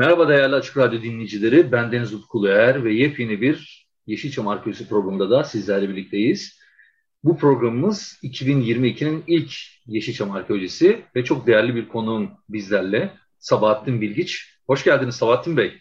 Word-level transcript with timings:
Merhaba 0.00 0.28
değerli 0.28 0.54
Açık 0.54 0.76
Radyo 0.76 1.02
dinleyicileri. 1.02 1.72
Ben 1.72 1.92
Deniz 1.92 2.14
Utku 2.14 2.38
Uluer 2.38 2.84
ve 2.84 2.94
yepyeni 2.94 3.40
bir 3.40 3.86
Yeşilçam 4.06 4.48
Arkeolojisi 4.48 4.88
programında 4.88 5.30
da 5.30 5.44
sizlerle 5.44 5.88
birlikteyiz. 5.88 6.58
Bu 7.24 7.36
programımız 7.36 8.18
2022'nin 8.22 9.24
ilk 9.26 9.52
Yeşilçam 9.86 10.30
Arkeolojisi 10.30 11.02
ve 11.16 11.24
çok 11.24 11.46
değerli 11.46 11.74
bir 11.74 11.88
konuğum 11.88 12.30
bizlerle 12.48 13.12
Sabahattin 13.38 14.00
Bilgiç. 14.00 14.54
Hoş 14.66 14.84
geldiniz 14.84 15.14
Sabahattin 15.14 15.56
Bey. 15.56 15.78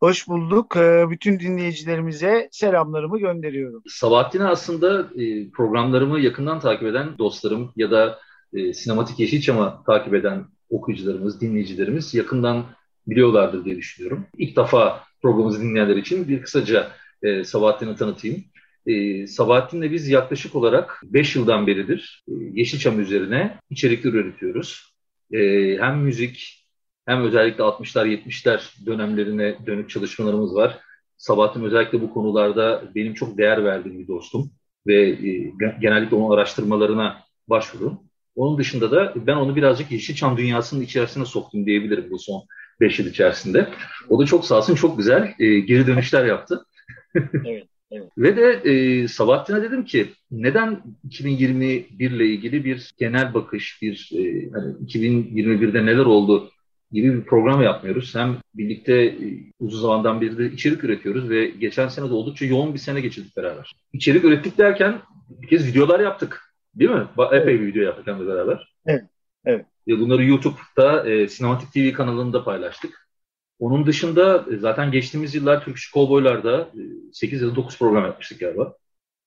Hoş 0.00 0.28
bulduk. 0.28 0.76
Ee, 0.76 1.06
bütün 1.10 1.40
dinleyicilerimize 1.40 2.48
selamlarımı 2.52 3.18
gönderiyorum. 3.18 3.82
Sabahattin'e 3.86 4.44
aslında 4.44 5.10
e, 5.22 5.50
programlarımı 5.50 6.20
yakından 6.20 6.60
takip 6.60 6.88
eden 6.88 7.18
dostlarım 7.18 7.72
ya 7.76 7.90
da 7.90 8.18
e, 8.52 8.72
Sinematik 8.72 9.18
Yeşilçam'ı 9.18 9.82
takip 9.86 10.14
eden 10.14 10.44
okuyucularımız, 10.70 11.40
dinleyicilerimiz 11.40 12.14
yakından 12.14 12.64
biliyorlardır 13.06 13.64
diye 13.64 13.76
düşünüyorum. 13.76 14.26
İlk 14.38 14.56
defa 14.56 15.04
programımızı 15.22 15.62
dinleyenler 15.62 15.96
için 15.96 16.28
bir 16.28 16.42
kısaca 16.42 16.92
e, 17.22 17.44
Sabahattin'i 17.44 17.96
tanıtayım. 17.96 18.44
E, 18.86 19.26
Sabahattin'le 19.26 19.92
biz 19.92 20.08
yaklaşık 20.08 20.54
olarak 20.54 21.02
5 21.04 21.36
yıldan 21.36 21.66
beridir 21.66 22.24
e, 22.28 22.32
Yeşilçam 22.52 23.00
üzerine 23.00 23.58
içerikler 23.70 24.12
üretiyoruz. 24.12 24.92
E, 25.32 25.38
hem 25.80 25.98
müzik 25.98 26.66
hem 27.06 27.22
özellikle 27.22 27.64
60'lar 27.64 28.06
70'ler 28.06 28.86
dönemlerine 28.86 29.56
dönük 29.66 29.90
çalışmalarımız 29.90 30.54
var. 30.54 30.78
Sabahattin 31.16 31.64
özellikle 31.64 32.00
bu 32.00 32.14
konularda 32.14 32.82
benim 32.94 33.14
çok 33.14 33.38
değer 33.38 33.64
verdiğim 33.64 33.98
bir 33.98 34.08
dostum 34.08 34.50
ve 34.86 35.08
e, 35.08 35.52
genellikle 35.80 36.16
onun 36.16 36.34
araştırmalarına 36.36 37.20
başvururum. 37.48 38.00
Onun 38.34 38.58
dışında 38.58 38.90
da 38.90 39.12
ben 39.16 39.36
onu 39.36 39.56
birazcık 39.56 39.92
Yeşilçam 39.92 40.36
dünyasının 40.36 40.80
içerisine 40.80 41.24
soktum 41.24 41.66
diyebilirim 41.66 42.10
bu 42.10 42.18
son 42.18 42.42
5 42.82 42.98
yıl 42.98 43.06
içerisinde. 43.06 43.68
O 44.08 44.18
da 44.18 44.26
çok 44.26 44.44
sağ 44.44 44.58
olsun 44.58 44.74
çok 44.74 44.98
güzel 44.98 45.34
e, 45.38 45.60
geri 45.60 45.86
dönüşler 45.86 46.24
yaptı. 46.24 46.66
evet. 47.44 47.66
Evet. 47.92 48.08
Ve 48.18 48.36
de 48.36 48.70
e, 48.70 49.08
Sabahattin'e 49.08 49.62
dedim 49.62 49.84
ki 49.84 50.06
neden 50.30 50.82
2021 51.04 52.10
ile 52.10 52.26
ilgili 52.26 52.64
bir 52.64 52.92
genel 52.98 53.34
bakış, 53.34 53.82
bir 53.82 54.10
e, 54.12 54.50
hani 54.52 54.74
2021'de 54.86 55.86
neler 55.86 56.04
oldu 56.04 56.50
gibi 56.92 57.14
bir 57.14 57.24
program 57.24 57.62
yapmıyoruz. 57.62 58.14
Hem 58.14 58.36
birlikte 58.54 58.94
e, 59.04 59.16
uzun 59.60 59.80
zamandan 59.80 60.20
beri 60.20 60.38
de 60.38 60.46
içerik 60.46 60.84
üretiyoruz 60.84 61.30
ve 61.30 61.46
geçen 61.46 61.88
sene 61.88 62.10
de 62.10 62.14
oldukça 62.14 62.46
yoğun 62.46 62.74
bir 62.74 62.78
sene 62.78 63.00
geçirdik 63.00 63.36
beraber. 63.36 63.72
İçerik 63.92 64.24
ürettik 64.24 64.58
derken 64.58 65.00
bir 65.28 65.48
kez 65.48 65.66
videolar 65.66 66.00
yaptık. 66.00 66.54
Değil 66.74 66.90
mi? 66.90 67.06
Epey 67.32 67.38
evet. 67.38 67.60
bir 67.60 67.66
video 67.66 67.82
yaptık 67.82 68.06
hem 68.06 68.20
de 68.20 68.26
beraber. 68.26 68.74
Evet. 68.86 69.04
Evet. 69.44 69.66
Bunları 69.86 70.24
YouTube'da 70.24 71.10
e, 71.10 71.28
Sinematik 71.28 71.72
TV 71.72 71.92
kanalında 71.96 72.44
paylaştık. 72.44 73.08
Onun 73.58 73.86
dışında 73.86 74.46
e, 74.52 74.56
zaten 74.56 74.90
geçtiğimiz 74.90 75.34
yıllar 75.34 75.64
Türk 75.64 75.76
İş 75.76 75.90
Kovboylar'da 75.90 76.60
e, 76.60 77.12
8 77.12 77.42
ya 77.42 77.48
da 77.48 77.56
9 77.56 77.78
program 77.78 78.04
yapmıştık 78.04 78.40
galiba. 78.40 78.76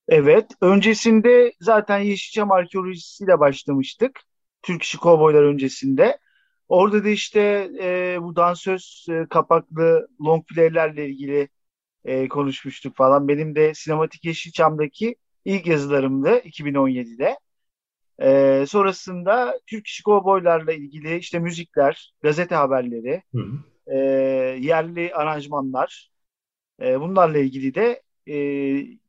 Evet. 0.08 0.52
Öncesinde 0.62 1.54
zaten 1.60 2.00
Yeşilçam 2.00 2.52
arkeolojisiyle 2.52 3.40
başlamıştık. 3.40 4.20
Türk 4.62 4.84
İşi 4.84 4.98
Kovboylar 4.98 5.44
öncesinde. 5.44 6.20
Orada 6.68 7.04
da 7.04 7.10
işte 7.10 7.72
e, 7.82 8.18
bu 8.22 8.36
dansöz 8.36 9.06
e, 9.10 9.26
kapaklı 9.30 10.08
long 10.26 10.46
play'lerle 10.48 11.10
ilgili 11.10 11.50
e, 12.06 12.28
konuşmuştuk 12.28 12.96
falan. 12.96 13.28
Benim 13.28 13.56
de 13.56 13.74
Sinematik 13.74 14.26
Yeşilçam'daki 14.26 15.16
ilk 15.46 15.68
yazılarımdı 15.68 16.38
2017'de. 16.38 17.38
E, 18.22 18.66
sonrasında 18.68 19.60
Türk 19.68 19.88
İşi 19.88 20.04
Kovboylarla 20.04 20.74
ilgili 20.74 21.18
işte 21.18 21.40
müzikler, 21.40 22.14
gazete 22.22 22.56
haberleri, 22.56 23.24
hı 23.36 23.42
hı. 23.42 23.58
E, 23.88 23.98
yerli 24.60 25.14
aranjmanlar 25.14 26.10
e, 26.82 27.00
bunlarla 27.00 27.38
ilgili 27.38 27.76
de 27.76 28.02
e, 28.28 28.36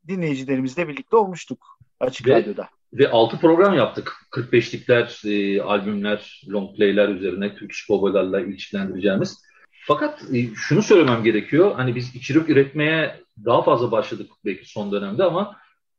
dinleyicilerimizle 0.08 0.88
birlikte 0.88 1.16
olmuştuk 1.16 1.78
Açık 2.00 2.26
Ve 2.26 2.34
Radyo'da. 2.34 2.68
Ve 2.92 3.10
6 3.10 3.38
program 3.40 3.74
yaptık. 3.74 4.12
45'likler, 4.32 5.28
e, 5.28 5.62
albümler, 5.62 6.42
long 6.48 6.76
play'ler 6.76 7.08
üzerine 7.08 7.54
Türk 7.54 7.72
iş 7.72 7.90
babalarla 7.90 8.40
ilişkilendireceğimiz. 8.40 9.42
Fakat 9.86 10.22
e, 10.34 10.54
şunu 10.54 10.82
söylemem 10.82 11.24
gerekiyor. 11.24 11.74
Hani 11.74 11.94
biz 11.94 12.14
içerik 12.14 12.48
üretmeye 12.48 13.20
daha 13.44 13.62
fazla 13.62 13.92
başladık 13.92 14.30
belki 14.44 14.70
son 14.70 14.92
dönemde 14.92 15.24
ama 15.24 15.56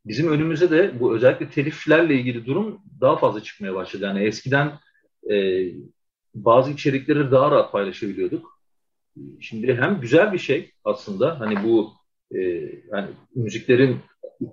bizim 0.07 0.31
önümüze 0.31 0.71
de 0.71 0.99
bu 0.99 1.15
özellikle 1.15 1.49
teliflerle 1.49 2.15
ilgili 2.15 2.45
durum 2.45 2.81
daha 3.01 3.17
fazla 3.17 3.43
çıkmaya 3.43 3.75
başladı. 3.75 4.03
Yani 4.03 4.23
eskiden 4.23 4.79
e, 5.31 5.65
bazı 6.35 6.71
içerikleri 6.71 7.31
daha 7.31 7.51
rahat 7.51 7.71
paylaşabiliyorduk. 7.71 8.59
Şimdi 9.41 9.75
hem 9.75 10.01
güzel 10.01 10.33
bir 10.33 10.39
şey 10.39 10.71
aslında 10.83 11.39
hani 11.39 11.63
bu 11.63 11.93
e, 12.31 12.39
yani 12.91 13.07
müziklerin 13.35 13.97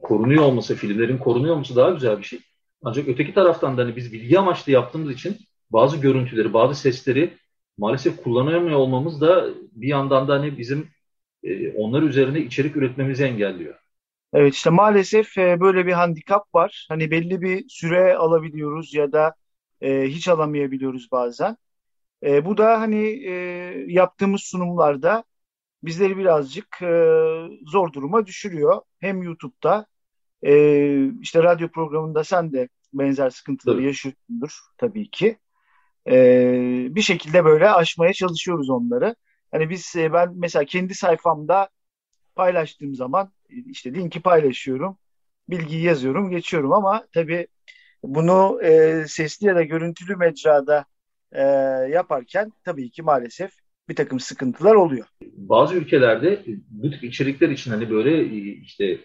korunuyor 0.03 0.43
olması, 0.43 0.75
filmlerin 0.75 1.19
korunuyor 1.19 1.55
olması 1.55 1.77
daha 1.77 1.91
güzel 1.91 2.19
bir 2.19 2.25
şey. 2.25 2.39
Ancak 2.83 3.09
öteki 3.09 3.35
taraftan 3.35 3.79
da 3.79 3.83
hani 3.83 3.97
biz 3.97 4.13
bilgi 4.13 4.39
amaçlı 4.39 4.73
yaptığımız 4.73 5.13
için 5.13 5.37
bazı 5.71 5.97
görüntüleri, 5.97 6.53
bazı 6.53 6.75
sesleri 6.81 7.35
maalesef 7.79 8.23
kullanamıyor 8.23 8.79
olmamız 8.79 9.21
da 9.21 9.49
bir 9.73 9.89
yandan 9.89 10.29
da 10.29 10.35
hani 10.35 10.59
bizim 10.59 10.89
e, 11.43 11.73
onlar 11.73 12.03
üzerine 12.03 12.41
içerik 12.41 12.77
üretmemizi 12.77 13.25
engelliyor. 13.25 13.84
Evet 14.35 14.55
işte 14.55 14.71
maalesef 14.71 15.39
e, 15.39 15.61
böyle 15.61 15.87
bir 15.87 15.93
handikap 15.93 16.55
var. 16.55 16.87
Hani 16.89 17.11
belli 17.11 17.41
bir 17.43 17.65
süre 17.69 18.17
alabiliyoruz 18.17 18.95
ya 18.95 19.13
da 19.13 19.35
e, 19.81 20.03
hiç 20.03 20.29
alamayabiliyoruz 20.29 21.09
bazen. 21.13 21.57
E, 22.23 22.45
bu 22.45 22.57
da 22.57 22.81
hani 22.81 23.07
e, 23.27 23.33
yaptığımız 23.89 24.43
sunumlarda 24.43 25.25
bizleri 25.85 26.19
birazcık 26.19 26.83
e, 26.83 26.89
zor 27.67 27.93
duruma 27.93 28.27
düşürüyor. 28.27 28.83
Hem 29.01 29.23
YouTube'da 29.23 29.87
e, 30.43 31.07
işte 31.21 31.43
radyo 31.43 31.69
programında 31.69 32.25
sen 32.25 32.53
de 32.53 32.69
benzer 32.93 33.31
sıkıntıları 33.31 33.77
evet. 33.77 33.87
yaşıyorsundur 33.87 34.59
tabii 34.79 35.11
ki. 35.11 35.39
E, 36.09 36.15
bir 36.91 37.03
şekilde 37.03 37.45
böyle 37.45 37.71
aşmaya 37.71 38.13
çalışıyoruz 38.13 38.71
onları. 38.71 39.17
Hani 39.51 39.71
biz 39.71 39.97
e, 39.97 40.13
ben 40.13 40.33
mesela 40.37 40.65
kendi 40.65 40.95
sayfamda 40.95 41.69
paylaştığım 42.35 42.95
zaman 42.95 43.33
işte 43.71 43.95
linki 43.95 44.23
paylaşıyorum. 44.23 44.99
Bilgiyi 45.49 45.83
yazıyorum, 45.83 46.31
geçiyorum 46.31 46.73
ama 46.73 47.07
tabii 47.15 47.47
bunu 48.03 48.63
e, 48.63 49.05
sesli 49.09 49.47
ya 49.47 49.55
da 49.57 49.63
görüntülü 49.63 50.17
mecrada 50.17 50.85
e, 51.33 51.43
yaparken 51.91 52.53
tabii 52.65 52.91
ki 52.91 53.03
maalesef 53.03 53.53
bir 53.89 53.97
takım 53.97 54.21
sıkıntılar 54.21 54.75
oluyor. 54.75 55.07
Bazı 55.23 55.75
ülkelerde 55.75 56.45
bu 56.69 56.91
tip 56.91 57.05
içerikler 57.05 57.49
için 57.49 57.71
hani 57.71 57.91
böyle 57.91 58.25
işte 58.55 59.01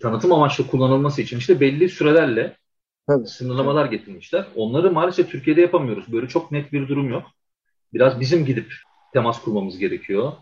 tanıtım 0.00 0.32
amaçlı 0.32 0.66
kullanılması 0.66 1.22
için 1.22 1.38
işte 1.38 1.60
belli 1.60 1.88
sürelerle 1.88 2.56
evet. 3.10 3.28
sınırlamalar 3.28 3.86
getirmişler. 3.86 4.46
Onları 4.56 4.90
maalesef 4.92 5.30
Türkiye'de 5.30 5.60
yapamıyoruz. 5.60 6.12
Böyle 6.12 6.28
çok 6.28 6.52
net 6.52 6.72
bir 6.72 6.88
durum 6.88 7.08
yok. 7.08 7.26
Biraz 7.92 8.20
bizim 8.20 8.44
gidip 8.44 8.72
temas 9.12 9.42
kurmamız 9.42 9.78
gerekiyor. 9.78 10.32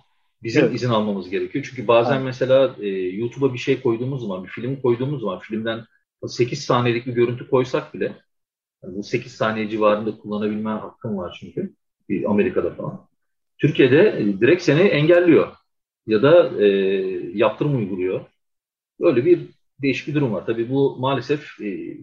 Bizim 0.46 0.64
evet. 0.64 0.74
izin 0.74 0.90
almamız 0.90 1.30
gerekiyor. 1.30 1.66
Çünkü 1.68 1.88
bazen 1.88 2.16
evet. 2.16 2.24
mesela 2.24 2.76
e, 2.80 2.88
YouTube'a 2.88 3.54
bir 3.54 3.58
şey 3.58 3.80
koyduğumuz 3.80 4.22
zaman, 4.22 4.44
bir 4.44 4.48
film 4.48 4.80
koyduğumuz 4.80 5.20
zaman 5.20 5.38
filmden 5.38 5.84
8 6.26 6.64
saniyelik 6.64 7.06
bir 7.06 7.12
görüntü 7.12 7.50
koysak 7.50 7.94
bile 7.94 8.16
yani 8.84 8.96
bu 8.96 9.02
8 9.02 9.32
saniye 9.32 9.68
civarında 9.68 10.18
kullanabilme 10.18 10.70
hakkım 10.70 11.16
var 11.16 11.38
çünkü. 11.40 11.74
Amerika'da 12.26 12.74
falan. 12.74 13.08
Türkiye'de 13.58 14.18
e, 14.18 14.40
direkt 14.40 14.62
seni 14.62 14.80
engelliyor 14.80 15.52
ya 16.06 16.22
da 16.22 16.62
e, 16.64 16.66
yaptırım 17.34 17.76
uyguluyor. 17.76 18.20
Böyle 19.00 19.24
bir 19.24 19.40
değişik 19.82 20.08
bir 20.08 20.14
durum 20.14 20.32
var. 20.32 20.46
Tabii 20.46 20.70
bu 20.70 20.96
maalesef 20.98 21.60
e, 21.60 21.96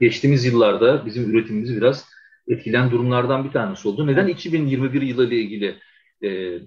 geçtiğimiz 0.00 0.44
yıllarda 0.44 1.06
bizim 1.06 1.30
üretimimizi 1.30 1.76
biraz 1.76 2.06
etkilen 2.48 2.90
durumlardan 2.90 3.44
bir 3.44 3.50
tanesi 3.50 3.88
oldu. 3.88 4.06
Neden 4.06 4.26
2021 4.26 5.02
yılı 5.02 5.26
ile 5.28 5.36
ilgili 5.36 5.78
e, 6.22 6.58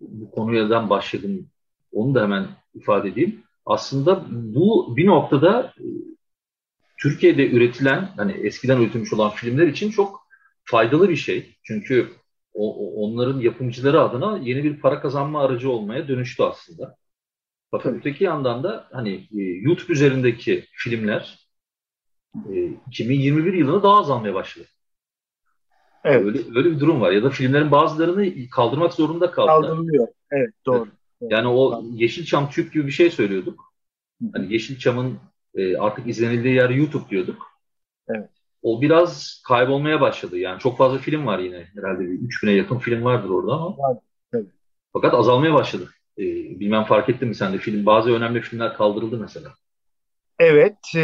bu 0.00 0.30
konuyadan 0.30 0.90
başladım 0.90 1.50
onu 1.92 2.14
da 2.14 2.22
hemen 2.22 2.46
ifade 2.74 3.08
edeyim. 3.08 3.42
Aslında 3.66 4.24
bu 4.30 4.96
bir 4.96 5.06
noktada 5.06 5.74
e, 5.78 5.84
Türkiye'de 7.02 7.50
üretilen, 7.50 8.10
hani 8.16 8.32
eskiden 8.32 8.80
üretilmiş 8.80 9.12
olan 9.12 9.30
filmler 9.30 9.66
için 9.66 9.90
çok 9.90 10.26
faydalı 10.64 11.08
bir 11.08 11.16
şey. 11.16 11.56
Çünkü 11.62 12.08
o, 12.54 12.92
onların 13.04 13.40
yapımcıları 13.40 14.00
adına 14.00 14.38
yeni 14.38 14.64
bir 14.64 14.80
para 14.80 15.00
kazanma 15.00 15.42
aracı 15.42 15.70
olmaya 15.70 16.08
dönüştü 16.08 16.42
aslında. 16.42 16.96
Fakat 17.70 17.84
Tabii. 17.84 17.98
öteki 17.98 18.24
yandan 18.24 18.64
da 18.64 18.88
hani 18.92 19.14
e, 19.14 19.42
YouTube 19.42 19.92
üzerindeki 19.92 20.64
filmler 20.72 21.48
e, 22.52 22.70
2021 22.88 23.52
yılında 23.52 23.82
daha 23.82 23.98
azalmaya 24.00 24.34
başladı. 24.34 24.66
Evet. 26.06 26.26
Öyle, 26.26 26.38
öyle 26.58 26.70
bir 26.70 26.80
durum 26.80 27.00
var. 27.00 27.12
Ya 27.12 27.22
da 27.22 27.30
filmlerin 27.30 27.70
bazılarını 27.70 28.48
kaldırmak 28.50 28.92
zorunda 28.92 29.30
kaldılar. 29.30 29.62
Kaldırılıyor. 29.62 30.08
Evet 30.30 30.50
doğru. 30.66 30.88
Evet. 31.22 31.32
Yani 31.32 31.48
o 31.48 31.82
Yeşilçam 31.92 32.50
Türk 32.50 32.72
gibi 32.72 32.86
bir 32.86 32.92
şey 32.92 33.10
söylüyorduk. 33.10 33.72
Hani 34.32 34.52
Yeşilçam'ın 34.52 35.18
e, 35.54 35.76
artık 35.76 36.06
izlenildiği 36.06 36.54
yer 36.54 36.70
YouTube 36.70 37.08
diyorduk. 37.10 37.42
Evet. 38.08 38.28
O 38.62 38.82
biraz 38.82 39.42
kaybolmaya 39.48 40.00
başladı. 40.00 40.38
Yani 40.38 40.58
çok 40.60 40.78
fazla 40.78 40.98
film 40.98 41.26
var 41.26 41.38
yine. 41.38 41.68
Herhalde 41.74 42.00
bir 42.00 42.18
3000'e 42.18 42.52
yakın 42.52 42.78
film 42.78 43.04
vardır 43.04 43.30
orada 43.30 43.52
ama. 43.52 43.78
Var. 43.78 43.98
Evet. 44.34 44.46
Fakat 44.92 45.14
azalmaya 45.14 45.54
başladı. 45.54 45.90
E, 46.18 46.22
bilmem 46.60 46.84
fark 46.84 47.08
ettin 47.08 47.28
mi 47.28 47.34
sen 47.34 47.52
de 47.52 47.58
film 47.58 47.86
bazı 47.86 48.10
önemli 48.10 48.40
filmler 48.40 48.74
kaldırıldı 48.74 49.18
mesela. 49.18 49.54
Evet 50.38 50.76
e, 50.96 51.00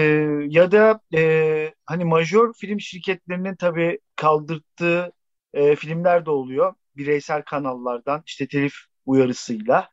ya 0.49 0.73
da 0.73 1.01
e, 1.15 1.73
hani 1.93 2.05
majör 2.05 2.53
film 2.53 2.81
şirketlerinin 2.81 3.57
tabii 3.57 3.99
kaldırttığı 4.17 5.13
e, 5.55 5.77
filmler 5.77 6.27
de 6.27 6.31
oluyor. 6.31 6.75
Bireysel 6.97 7.43
kanallardan 7.43 8.23
işte 8.27 8.49
telif 8.49 8.75
uyarısıyla 9.07 9.89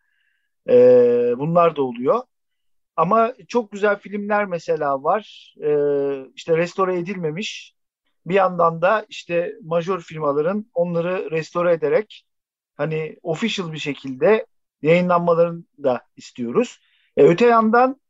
e, 0.69 0.73
bunlar 1.37 1.75
da 1.75 1.81
oluyor. 1.81 2.21
Ama 2.95 3.33
çok 3.47 3.71
güzel 3.71 3.99
filmler 3.99 4.45
mesela 4.45 5.03
var. 5.03 5.53
E, 5.63 5.71
işte 6.35 6.57
restore 6.57 6.99
edilmemiş. 6.99 7.75
Bir 8.25 8.35
yandan 8.35 8.81
da 8.81 9.05
işte 9.09 9.55
majör 9.63 10.01
firmaların 10.01 10.65
onları 10.73 11.31
restore 11.31 11.73
ederek 11.73 12.25
hani 12.77 13.17
official 13.23 13.73
bir 13.73 13.79
şekilde 13.79 14.45
yayınlanmalarını 14.81 15.63
da 15.83 16.01
istiyoruz. 16.15 16.79
E, 17.17 17.23
öte 17.23 17.45
yandan 17.45 18.01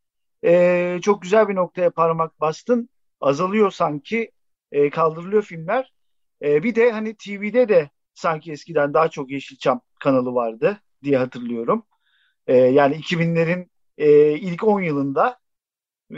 e, 0.45 0.99
çok 1.01 1.21
güzel 1.21 1.47
bir 1.47 1.55
noktaya 1.55 1.89
parmak 1.91 2.39
bastın. 2.39 2.89
Azalıyor 3.21 3.71
sanki, 3.71 4.31
e, 4.71 4.89
kaldırılıyor 4.89 5.43
filmler. 5.43 5.93
E, 6.41 6.63
bir 6.63 6.75
de 6.75 6.91
hani 6.91 7.15
TV'de 7.15 7.69
de 7.69 7.89
sanki 8.13 8.51
eskiden 8.51 8.93
daha 8.93 9.09
çok 9.09 9.31
Yeşilçam 9.31 9.81
kanalı 9.99 10.33
vardı 10.33 10.81
diye 11.03 11.17
hatırlıyorum. 11.17 11.83
E, 12.47 12.55
yani 12.57 12.95
2000'lerin 12.95 13.69
e, 13.97 14.31
ilk 14.33 14.63
10 14.63 14.81
yılında 14.81 15.39
e, 16.11 16.17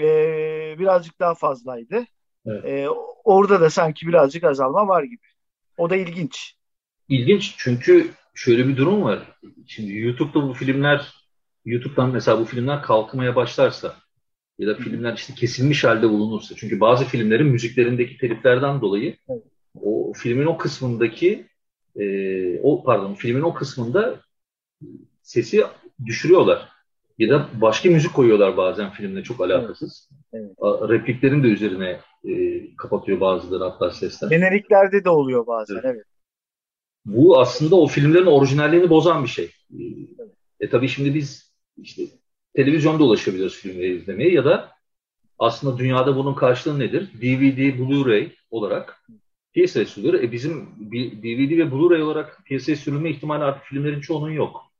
birazcık 0.79 1.19
daha 1.19 1.35
fazlaydı. 1.35 2.05
Evet. 2.45 2.65
E, 2.65 2.89
orada 3.23 3.61
da 3.61 3.69
sanki 3.69 4.07
birazcık 4.07 4.43
azalma 4.43 4.87
var 4.87 5.03
gibi. 5.03 5.27
O 5.77 5.89
da 5.89 5.95
ilginç. 5.95 6.55
İlginç 7.09 7.55
çünkü 7.57 8.11
şöyle 8.33 8.67
bir 8.67 8.77
durum 8.77 9.03
var. 9.03 9.19
Şimdi 9.67 9.97
YouTube'da 9.97 10.47
bu 10.47 10.53
filmler 10.53 11.13
YouTube'dan 11.65 12.09
mesela 12.09 12.39
bu 12.39 12.45
filmler 12.45 12.81
kalkmaya 12.81 13.35
başlarsa 13.35 13.95
ya 14.59 14.67
da 14.67 14.75
filmler 14.75 15.13
işte 15.13 15.33
kesilmiş 15.33 15.83
halde 15.83 16.09
bulunursa. 16.09 16.55
Çünkü 16.57 16.79
bazı 16.79 17.05
filmlerin 17.05 17.47
müziklerindeki 17.47 18.17
teliflerden 18.17 18.81
dolayı 18.81 19.15
o 19.81 20.13
filmin 20.13 20.45
o 20.45 20.57
kısmındaki 20.57 21.45
e, 21.95 22.59
o 22.59 22.83
pardon 22.83 23.13
filmin 23.13 23.41
o 23.41 23.53
kısmında 23.53 24.19
sesi 25.21 25.63
düşürüyorlar. 26.05 26.69
Ya 27.17 27.29
da 27.29 27.49
başka 27.61 27.89
müzik 27.89 28.13
koyuyorlar 28.13 28.57
bazen 28.57 28.91
filmle 28.91 29.23
çok 29.23 29.41
alakasız. 29.41 30.09
Evet. 30.33 30.51
Evet. 30.63 30.89
Repliklerin 30.89 31.43
de 31.43 31.47
üzerine 31.47 31.99
e, 32.23 32.75
kapatıyor 32.75 33.19
bazıları 33.19 33.63
hatta 33.63 33.91
sesler. 33.91 34.29
Generiklerde 34.29 35.03
de 35.03 35.09
oluyor 35.09 35.47
bazen 35.47 35.75
evet. 35.75 35.85
evet. 35.85 36.05
Bu 37.05 37.39
aslında 37.39 37.75
o 37.75 37.87
filmlerin 37.87 38.25
orijinalliğini 38.25 38.89
bozan 38.89 39.23
bir 39.23 39.29
şey. 39.29 39.51
Evet. 39.73 40.31
E 40.59 40.69
tabii 40.69 40.87
şimdi 40.87 41.15
biz 41.15 41.53
işte 41.77 42.03
televizyonda 42.55 43.03
ulaşabiliyoruz 43.03 43.55
filmleri 43.55 43.95
izlemeye 43.95 44.31
ya 44.31 44.45
da 44.45 44.71
aslında 45.39 45.77
dünyada 45.77 46.15
bunun 46.15 46.33
karşılığı 46.33 46.79
nedir? 46.79 47.09
DVD, 47.21 47.79
Blu-ray 47.79 48.31
olarak 48.51 49.05
piyasaya 49.53 49.85
sürülür. 49.85 50.23
E 50.23 50.31
bizim 50.31 50.65
DVD 51.23 51.57
ve 51.57 51.63
Blu-ray 51.63 52.01
olarak 52.01 52.41
piyasaya 52.45 52.75
sürülme 52.75 53.09
ihtimali 53.09 53.43
artık 53.43 53.63
filmlerin 53.63 54.01
çoğunun 54.01 54.31
yok. 54.31 54.71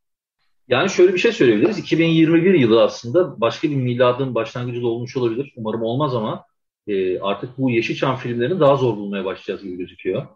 Yani 0.68 0.90
şöyle 0.90 1.14
bir 1.14 1.20
şey 1.20 1.32
söyleyebiliriz. 1.32 1.80
2021 1.80 2.54
yılı 2.54 2.84
aslında 2.84 3.42
başka 3.42 3.70
bir 3.70 3.76
miladın 3.76 4.36
başlangıcı 4.36 4.82
da 4.82 4.88
olmuş 4.88 5.18
olabilir. 5.18 5.54
Umarım 5.56 5.82
olmaz 5.82 6.16
ama 6.16 6.46
e, 6.88 7.20
artık 7.20 7.58
bu 7.58 7.72
Yeşilçam 7.72 8.16
filmlerini 8.16 8.60
daha 8.60 8.76
zor 8.76 8.98
bulmaya 8.98 9.26
başlayacağız 9.26 9.64
gibi 9.64 9.78
gözüküyor. 9.78 10.28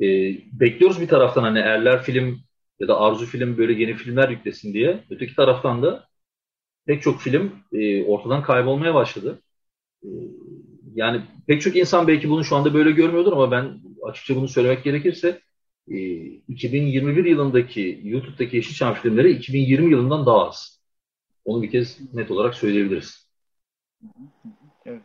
E, 0.00 0.06
bekliyoruz 0.52 1.00
bir 1.00 1.08
taraftan 1.08 1.42
hani 1.42 1.58
Erler 1.58 2.02
film 2.02 2.40
ya 2.80 2.88
da 2.88 3.00
Arzu 3.00 3.26
film 3.26 3.58
böyle 3.58 3.82
yeni 3.82 3.94
filmler 3.94 4.28
yüklesin 4.28 4.74
diye. 4.74 5.04
Öteki 5.10 5.36
taraftan 5.36 5.82
da 5.82 6.08
pek 6.86 7.02
çok 7.02 7.20
film 7.20 7.52
e, 7.72 8.04
ortadan 8.04 8.42
kaybolmaya 8.42 8.94
başladı. 8.94 9.42
E, 10.02 10.08
yani 10.94 11.22
pek 11.46 11.62
çok 11.62 11.76
insan 11.76 12.08
belki 12.08 12.30
bunu 12.30 12.44
şu 12.44 12.56
anda 12.56 12.74
böyle 12.74 12.90
görmüyordur 12.90 13.32
ama 13.32 13.50
ben 13.50 13.80
açıkça 14.02 14.36
bunu 14.36 14.48
söylemek 14.48 14.84
gerekirse 14.84 15.40
e, 15.90 15.96
2021 16.48 17.24
yılındaki 17.24 18.00
YouTube'daki 18.04 18.56
Yeşilçam 18.56 18.94
filmleri 18.94 19.30
2020 19.30 19.90
yılından 19.90 20.26
daha 20.26 20.48
az. 20.48 20.80
Onu 21.44 21.62
bir 21.62 21.70
kez 21.70 22.14
net 22.14 22.30
olarak 22.30 22.54
söyleyebiliriz. 22.54 23.28
Evet. 24.86 25.02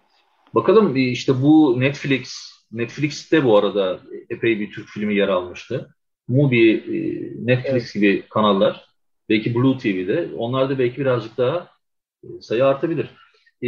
Bakalım 0.56 0.96
e, 0.98 1.02
işte 1.02 1.42
bu 1.42 1.80
Netflix, 1.80 2.34
Netflix'te 2.72 3.46
bu 3.46 3.58
arada 3.58 4.02
epey 4.30 4.60
bir 4.60 4.72
Türk 4.72 4.88
filmi 4.88 5.16
yer 5.16 5.28
almıştı. 5.28 5.96
Mubi, 6.28 6.72
e, 6.72 6.96
Netflix 7.46 7.74
evet. 7.74 7.94
gibi 7.94 8.24
kanallar 8.30 8.89
Belki 9.30 9.56
Blue 9.56 9.78
TV'de. 9.78 10.30
Onlarda 10.38 10.80
belki 10.80 11.02
birazcık 11.02 11.38
daha 11.38 11.68
e, 12.24 12.28
sayı 12.42 12.66
artabilir. 12.66 13.10
E, 13.62 13.68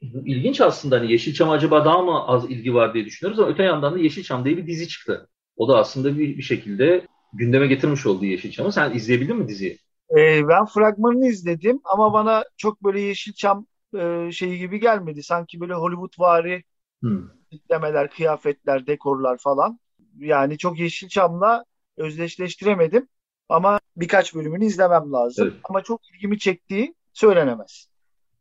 ilginç 0.00 0.60
aslında 0.60 0.96
hani 0.96 1.12
Yeşilçam 1.12 1.50
acaba 1.50 1.84
daha 1.84 2.02
mı 2.02 2.26
az 2.26 2.50
ilgi 2.50 2.74
var 2.74 2.94
diye 2.94 3.04
düşünüyoruz 3.04 3.40
ama 3.40 3.48
öte 3.48 3.62
yandan 3.62 3.94
da 3.94 3.98
Yeşilçam 3.98 4.44
diye 4.44 4.56
bir 4.56 4.66
dizi 4.66 4.88
çıktı. 4.88 5.28
O 5.56 5.68
da 5.68 5.78
aslında 5.78 6.18
bir, 6.18 6.36
bir 6.36 6.42
şekilde 6.42 7.06
gündeme 7.32 7.66
getirmiş 7.66 8.06
olduğu 8.06 8.24
Yeşilçam'ı. 8.24 8.72
Sen 8.72 8.94
izleyebildin 8.94 9.36
mi 9.36 9.48
diziyi? 9.48 9.78
Ee, 10.18 10.48
ben 10.48 10.66
fragmanını 10.66 11.28
izledim 11.28 11.80
ama 11.84 12.12
bana 12.12 12.44
çok 12.56 12.84
böyle 12.84 13.00
Yeşilçam 13.00 13.66
e, 13.98 14.30
şeyi 14.32 14.58
gibi 14.58 14.80
gelmedi. 14.80 15.22
Sanki 15.22 15.60
böyle 15.60 15.74
Hollywood 15.74 16.12
vari 16.18 16.64
hmm. 17.00 17.28
demeler, 17.70 18.10
kıyafetler, 18.10 18.86
dekorlar 18.86 19.38
falan. 19.38 19.78
Yani 20.18 20.58
çok 20.58 20.78
Yeşilçam'la 20.78 21.64
özdeşleştiremedim. 21.96 23.08
Ama 23.52 23.80
birkaç 23.96 24.34
bölümünü 24.34 24.64
izlemem 24.64 25.12
lazım. 25.12 25.46
Evet. 25.46 25.60
Ama 25.64 25.82
çok 25.82 26.00
ilgimi 26.14 26.38
çektiği 26.38 26.94
söylenemez. 27.12 27.88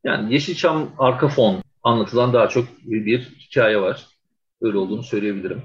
Yani 0.03 0.33
Yeşilçam 0.33 0.91
arka 0.97 1.27
fon 1.27 1.63
anlatılan 1.83 2.33
daha 2.33 2.47
çok 2.47 2.65
bir 2.83 3.19
hikaye 3.19 3.81
var. 3.81 4.07
Öyle 4.61 4.77
olduğunu 4.77 5.03
söyleyebilirim. 5.03 5.61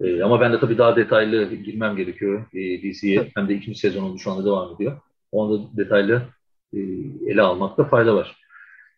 Ee, 0.00 0.22
ama 0.22 0.40
ben 0.40 0.52
de 0.52 0.60
tabii 0.60 0.78
daha 0.78 0.96
detaylı 0.96 1.54
girmem 1.54 1.96
gerekiyor 1.96 2.46
e, 2.54 2.82
diziye. 2.82 3.30
Hem 3.34 3.48
de 3.48 3.54
ikinci 3.54 3.78
sezonun 3.78 4.16
şu 4.16 4.30
anda 4.32 4.44
devam 4.44 4.74
ediyor. 4.74 5.00
Onu 5.32 5.52
da 5.52 5.76
detaylı 5.76 6.22
e, 6.72 6.78
ele 7.26 7.42
almakta 7.42 7.84
fayda 7.84 8.14
var. 8.14 8.36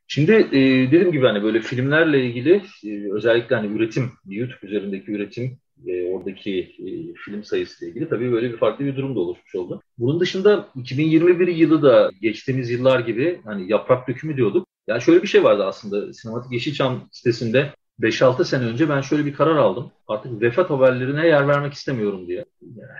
Şimdi 0.06 0.32
e, 0.32 0.60
dediğim 0.86 1.12
gibi 1.12 1.26
hani 1.26 1.42
böyle 1.42 1.60
filmlerle 1.60 2.24
ilgili 2.24 2.62
e, 2.84 3.12
özellikle 3.12 3.56
hani 3.56 3.76
üretim, 3.76 4.10
YouTube 4.26 4.66
üzerindeki 4.66 5.12
üretim 5.12 5.58
e, 5.86 6.10
oradaki 6.12 6.58
e, 6.60 7.14
film 7.14 7.44
sayısıyla 7.44 7.90
ilgili 7.90 8.08
tabii 8.08 8.32
böyle 8.32 8.52
bir 8.52 8.56
farklı 8.56 8.84
bir 8.84 8.96
durum 8.96 9.16
da 9.16 9.20
oluşmuş 9.20 9.54
oldu. 9.54 9.82
Bunun 9.98 10.20
dışında 10.20 10.68
2021 10.76 11.48
yılı 11.48 11.82
da 11.82 12.10
geçtiğimiz 12.22 12.70
yıllar 12.70 13.00
gibi 13.00 13.40
hani 13.44 13.72
yaprak 13.72 14.08
dökümü 14.08 14.36
diyorduk. 14.36 14.66
Yani 14.86 15.02
şöyle 15.02 15.22
bir 15.22 15.28
şey 15.28 15.44
vardı 15.44 15.64
aslında 15.64 16.12
Sinematik 16.12 16.52
Yeşilçam 16.52 17.08
sitesinde 17.12 17.72
5-6 18.00 18.44
sene 18.44 18.64
önce 18.64 18.88
ben 18.88 19.00
şöyle 19.00 19.26
bir 19.26 19.34
karar 19.34 19.56
aldım. 19.56 19.90
Artık 20.08 20.42
vefat 20.42 20.70
haberlerine 20.70 21.26
yer 21.26 21.48
vermek 21.48 21.72
istemiyorum 21.72 22.26
diye. 22.26 22.44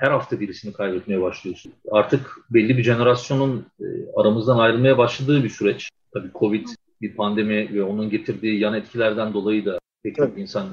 Her 0.01 0.11
hafta 0.11 0.41
birisini 0.41 0.73
kaybetmeye 0.73 1.21
başlıyorsun. 1.23 1.73
Artık 1.91 2.37
belli 2.51 2.79
bir 2.79 2.83
jenerasyonun 2.83 3.67
e, 3.81 3.87
aramızdan 4.17 4.59
ayrılmaya 4.59 4.99
başladığı 4.99 5.45
bir 5.45 5.49
süreç. 5.49 5.91
Tabii 6.13 6.31
Covid 6.35 6.67
bir 7.01 7.17
pandemi 7.17 7.75
ve 7.75 7.83
onun 7.83 8.11
getirdiği 8.11 8.61
yan 8.61 8.75
etkilerden 8.75 9.35
dolayı 9.35 9.65
da 9.65 9.79
pek 10.03 10.17
çok 10.17 10.39
insan 10.39 10.67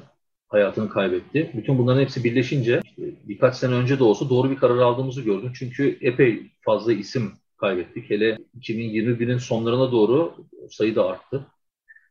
hayatını 0.47 0.89
kaybetti. 0.89 1.51
Bütün 1.53 1.77
bunların 1.77 2.01
hepsi 2.01 2.23
birleşince 2.23 2.81
birkaç 2.97 3.55
sene 3.55 3.73
önce 3.73 3.99
de 3.99 4.03
olsa 4.03 4.29
doğru 4.29 4.49
bir 4.51 4.55
karar 4.55 4.77
aldığımızı 4.77 5.21
gördüm. 5.21 5.51
Çünkü 5.59 5.97
epey 6.01 6.51
fazla 6.61 6.93
isim 6.93 7.31
kaybettik. 7.57 8.09
Hele 8.09 8.37
2021'in 8.59 9.37
sonlarına 9.37 9.91
doğru 9.91 10.33
sayı 10.69 10.95
da 10.95 11.05
arttı. 11.09 11.47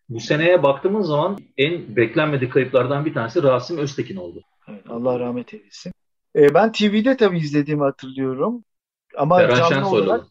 Bu 0.08 0.20
seneye 0.20 0.62
baktığımız 0.62 1.06
zaman 1.06 1.38
en 1.56 1.96
beklenmedik 1.96 2.52
kayıplardan 2.52 3.04
bir 3.04 3.14
tanesi 3.14 3.42
Rasim 3.42 3.78
Öztekin 3.78 4.16
oldu. 4.16 4.42
Evet, 4.68 4.82
Allah 4.88 5.20
rahmet 5.20 5.54
eylesin. 5.54 5.92
Ee, 6.36 6.54
ben 6.54 6.72
TV'de 6.72 7.16
tabii 7.16 7.38
izlediğimi 7.38 7.82
hatırlıyorum. 7.82 8.64
Ama 9.16 9.42
Eren 9.42 9.56
canlı 9.56 9.74
Şensoylu. 9.74 10.04
olarak 10.04 10.26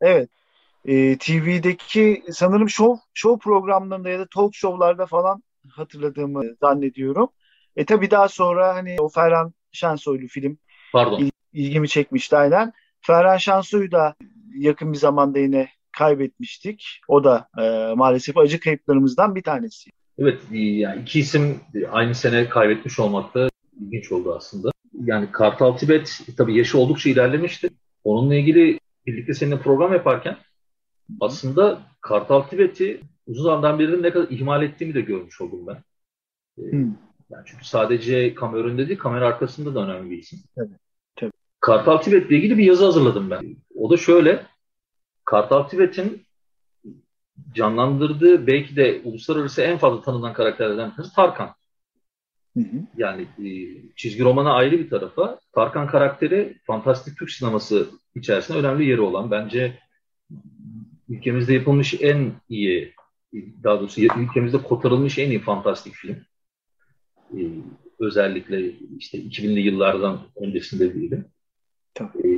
evet 0.00 0.30
e, 0.84 1.18
TV'deki 1.18 2.22
sanırım 2.32 2.68
show, 2.68 3.02
show 3.14 3.44
programlarında 3.44 4.08
ya 4.08 4.18
da 4.18 4.26
talk 4.34 4.54
show'larda 4.54 5.06
falan 5.06 5.42
hatırladığımı 5.68 6.44
zannediyorum. 6.60 7.28
E 7.76 7.84
tabii 7.84 8.10
daha 8.10 8.28
sonra 8.28 8.74
hani 8.74 8.96
o 9.00 9.08
Ferhan 9.08 9.52
Şensoylu 9.72 10.26
film. 10.26 10.58
Pardon. 10.92 11.30
ilgimi 11.52 11.88
çekmişti 11.88 12.36
aynen. 12.36 12.72
Ferhan 13.00 13.36
Şansoy'u 13.36 13.90
da 13.90 14.14
yakın 14.54 14.92
bir 14.92 14.98
zamanda 14.98 15.38
yine 15.38 15.68
kaybetmiştik. 15.92 17.00
O 17.08 17.24
da 17.24 17.48
e, 17.58 17.94
maalesef 17.94 18.38
acı 18.38 18.60
kayıplarımızdan 18.60 19.34
bir 19.34 19.42
tanesi. 19.42 19.90
Evet, 20.18 20.40
yani 20.52 21.02
iki 21.02 21.20
isim 21.20 21.60
aynı 21.90 22.14
sene 22.14 22.48
kaybetmiş 22.48 22.98
olmak 22.98 23.34
da 23.34 23.48
ilginç 23.80 24.12
oldu 24.12 24.34
aslında. 24.36 24.70
Yani 25.04 25.32
Kartal 25.32 25.72
Tibet 25.76 26.20
tabii 26.36 26.56
yaşı 26.58 26.78
oldukça 26.78 27.10
ilerlemişti. 27.10 27.70
Onunla 28.04 28.34
ilgili 28.34 28.80
birlikte 29.06 29.34
seninle 29.34 29.58
program 29.58 29.92
yaparken 29.92 30.36
aslında 31.20 31.82
Kartal 32.00 32.42
Tibet'i 32.42 33.00
uzun 33.26 33.44
zamandan 33.44 33.78
beri 33.78 34.02
ne 34.02 34.10
kadar 34.10 34.28
ihmal 34.30 34.62
ettiğimi 34.62 34.94
de 34.94 35.00
görmüş 35.00 35.40
oldum 35.40 35.66
ben. 35.66 35.82
Hmm. 36.70 36.94
Yani 37.30 37.42
çünkü 37.46 37.64
sadece 37.64 38.34
kamera 38.34 38.62
önünde 38.62 38.88
değil, 38.88 38.98
kamera 38.98 39.26
arkasında 39.26 39.74
da 39.74 39.84
önemli 39.84 40.10
bir 40.10 40.18
isim. 40.18 40.38
Tabii, 40.56 40.74
tabii. 41.16 41.32
Kartal 41.60 41.98
Tibet'le 41.98 42.30
ilgili 42.30 42.58
bir 42.58 42.64
yazı 42.64 42.84
hazırladım 42.84 43.30
ben. 43.30 43.56
O 43.76 43.90
da 43.90 43.96
şöyle, 43.96 44.46
Kartal 45.24 45.62
Tibet'in 45.62 46.26
canlandırdığı 47.54 48.46
belki 48.46 48.76
de 48.76 49.00
uluslararası 49.04 49.62
en 49.62 49.78
fazla 49.78 50.02
tanınan 50.02 50.32
karakterlerden 50.32 50.92
birisi 50.98 51.14
Tarkan. 51.14 51.54
Hı 52.56 52.60
hı. 52.60 52.76
Yani 52.96 53.22
e, 53.22 53.48
çizgi 53.96 54.24
romana 54.24 54.52
ayrı 54.52 54.78
bir 54.78 54.90
tarafa 54.90 55.40
Tarkan 55.52 55.86
karakteri 55.86 56.58
fantastik 56.66 57.18
Türk 57.18 57.30
sineması 57.30 57.88
içerisinde 58.14 58.58
önemli 58.58 58.88
yeri 58.88 59.00
olan 59.00 59.30
bence 59.30 59.78
ülkemizde 61.08 61.54
yapılmış 61.54 61.94
en 62.00 62.32
iyi 62.48 62.94
daha 63.34 63.80
doğrusu 63.80 64.00
ülkemizde 64.00 64.62
kotarılmış 64.62 65.18
en 65.18 65.30
iyi 65.30 65.40
fantastik 65.40 65.94
film. 65.94 66.16
Ee, 67.36 67.40
özellikle 68.00 68.72
işte 68.98 69.18
2000'li 69.18 69.60
yıllardan 69.60 70.20
öncesinde 70.36 70.94
diyelim. 70.94 71.24
Ee, 72.00 72.28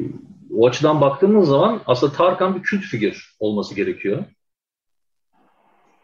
o 0.54 0.66
açıdan 0.66 1.00
baktığımız 1.00 1.48
zaman 1.48 1.82
aslında 1.86 2.12
Tarkan 2.12 2.56
bir 2.56 2.62
kült 2.62 2.82
figür 2.82 3.36
olması 3.40 3.74
gerekiyor. 3.74 4.24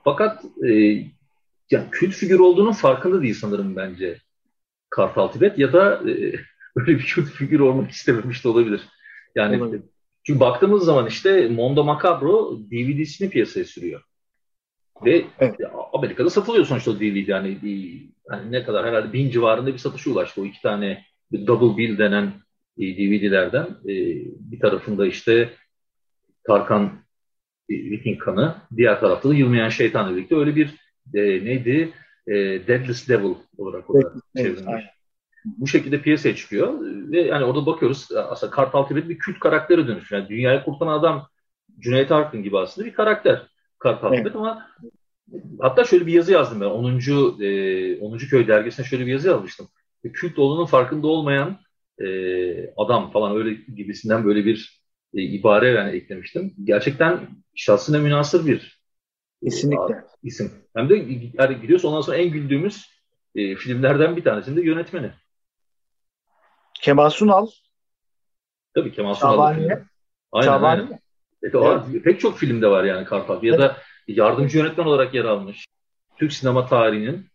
Fakat 0.04 0.44
e, 0.64 0.70
yani 1.70 1.90
kült 1.90 2.14
figür 2.14 2.38
olduğunun 2.38 2.72
farkında 2.72 3.22
değil 3.22 3.34
sanırım 3.34 3.76
bence 3.76 4.18
Kartal 4.90 5.28
Tibet 5.28 5.58
ya 5.58 5.72
da 5.72 6.10
e, 6.10 6.14
öyle 6.76 6.98
bir 6.98 7.06
kült 7.06 7.28
figür 7.28 7.60
olmak 7.60 7.90
istememiş 7.90 8.44
de 8.44 8.48
olabilir. 8.48 8.80
Yani 9.34 9.62
olabilir. 9.62 9.82
çünkü 10.22 10.40
baktığımız 10.40 10.84
zaman 10.84 11.06
işte 11.06 11.48
Mondo 11.48 11.84
Macabro 11.84 12.58
DVD'sini 12.70 13.30
piyasaya 13.30 13.64
sürüyor. 13.64 14.02
Ve 15.04 15.24
evet. 15.38 15.56
Amerika'da 15.98 16.30
satılıyor 16.30 16.66
sonuçta 16.66 17.00
DVD 17.00 17.28
yani, 17.28 17.58
yani 18.30 18.52
ne 18.52 18.62
kadar 18.62 18.86
herhalde 18.86 19.12
bin 19.12 19.30
civarında 19.30 19.72
bir 19.72 19.78
satışa 19.78 20.10
ulaştı 20.10 20.42
o 20.42 20.44
iki 20.44 20.62
tane 20.62 21.04
double 21.32 21.76
bill 21.76 21.98
denen 21.98 22.32
e, 22.78 22.96
DVD'lerden. 22.96 23.64
E, 23.64 23.94
bir 24.50 24.60
tarafında 24.60 25.06
işte 25.06 25.50
Tarkan 26.46 26.92
e, 27.68 27.74
Viking 27.74 28.18
kanı, 28.18 28.54
diğer 28.76 29.00
tarafta 29.00 29.28
da 29.28 29.34
Yılmayan 29.34 29.68
Şeytan'la 29.68 30.16
birlikte 30.16 30.36
öyle 30.36 30.56
bir 30.56 30.74
e, 31.14 31.44
neydi? 31.44 31.92
E, 32.26 32.34
Deadless 32.68 33.08
Devil 33.08 33.34
olarak 33.58 33.90
orada 33.90 34.12
çevrilmiş. 34.36 34.84
Bu 35.44 35.66
şekilde 35.66 36.02
piyasaya 36.02 36.36
çıkıyor 36.36 36.80
ve 36.82 37.20
yani 37.20 37.44
orada 37.44 37.66
bakıyoruz 37.66 38.08
aslında 38.12 38.50
Kartal 38.50 38.82
Tibet 38.82 39.08
bir 39.08 39.18
kült 39.18 39.38
karaktere 39.38 39.88
dönüşüyor. 39.88 40.22
Yani 40.22 40.28
dünyayı 40.28 40.62
kurtaran 40.64 40.98
adam 40.98 41.28
Cüneyt 41.78 42.12
Arkın 42.12 42.42
gibi 42.42 42.58
aslında 42.58 42.86
bir 42.86 42.92
karakter. 42.92 43.42
Kartal 43.78 44.08
evet. 44.08 44.18
Tibet 44.18 44.36
ama 44.36 44.66
hatta 45.60 45.84
şöyle 45.84 46.06
bir 46.06 46.12
yazı 46.12 46.32
yazdım 46.32 46.60
ben. 46.60 46.66
10. 46.66 47.00
E, 47.40 48.00
10. 48.00 48.18
Köy 48.18 48.48
dergisine 48.48 48.86
şöyle 48.86 49.06
bir 49.06 49.12
yazı 49.12 49.28
yazmıştım. 49.28 49.68
E, 50.04 50.12
kült 50.12 50.38
olduğunun 50.38 50.66
farkında 50.66 51.06
olmayan 51.06 51.58
e, 51.98 52.06
adam 52.76 53.10
falan 53.10 53.36
öyle 53.36 53.54
gibisinden 53.76 54.24
böyle 54.24 54.44
bir 54.44 54.82
e, 55.14 55.22
ibare 55.22 55.68
yani 55.68 55.96
eklemiştim. 55.96 56.54
Gerçekten 56.64 57.28
şahsına 57.54 57.98
münasır 57.98 58.46
bir 58.46 58.80
e, 59.42 59.44
Kesinlikle. 59.44 60.04
isim. 60.22 60.52
Hem 60.76 60.88
de 60.88 60.94
yani 61.38 61.60
gidiyorsa 61.60 61.88
ondan 61.88 62.00
sonra 62.00 62.16
en 62.16 62.30
güldüğümüz 62.30 62.90
e, 63.34 63.56
filmlerden 63.56 64.16
bir 64.16 64.24
tanesinde 64.24 64.62
yönetmeni. 64.62 65.10
Kemal 66.82 67.10
Sunal. 67.10 67.46
Tabii 68.74 68.92
Kemal 68.92 69.14
Sunal. 69.14 69.32
Şabaniye. 69.32 69.84
Aynen, 70.32 70.46
Şabaniye. 70.46 70.86
aynen. 70.86 71.00
Evet, 71.42 71.54
o, 71.54 71.84
evet. 71.90 72.04
Pek 72.04 72.20
çok 72.20 72.38
filmde 72.38 72.66
var 72.68 72.84
yani 72.84 73.04
Kartal. 73.04 73.42
Ya 73.42 73.54
evet. 73.54 73.60
da 73.60 73.76
yardımcı 74.08 74.58
yönetmen 74.58 74.84
olarak 74.84 75.14
yer 75.14 75.24
almış. 75.24 75.66
Türk 76.16 76.32
sinema 76.32 76.66
tarihinin 76.66 77.26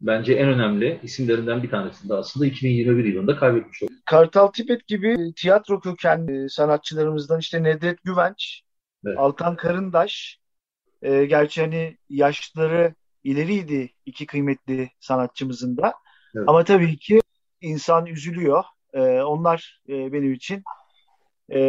bence 0.00 0.34
en 0.34 0.48
önemli 0.48 1.00
isimlerinden 1.02 1.62
bir 1.62 1.70
tanesinde 1.70 2.14
aslında 2.14 2.46
2021 2.46 3.04
yılında 3.04 3.36
kaybetmiş 3.36 3.82
oldu. 3.82 3.92
Kartal 4.04 4.46
Tibet 4.46 4.86
gibi 4.86 5.32
tiyatro 5.36 5.80
kökenli 5.80 6.50
sanatçılarımızdan 6.50 7.38
işte 7.40 7.62
Nedret 7.62 8.04
Güvenç, 8.04 8.62
evet. 9.06 9.18
Altan 9.18 9.56
Karındaş, 9.56 10.38
e, 11.02 11.24
gerçi 11.24 11.60
hani 11.60 11.96
yaşları 12.08 12.94
ileriydi 13.24 13.90
iki 14.06 14.26
kıymetli 14.26 14.90
sanatçımızın 15.00 15.76
da. 15.76 15.94
Evet. 16.34 16.48
Ama 16.48 16.64
tabii 16.64 16.96
ki 16.96 17.20
insan 17.60 18.06
üzülüyor. 18.06 18.64
E, 18.92 19.00
onlar 19.00 19.80
e, 19.88 20.12
benim 20.12 20.32
için 20.32 20.62
e, 21.48 21.60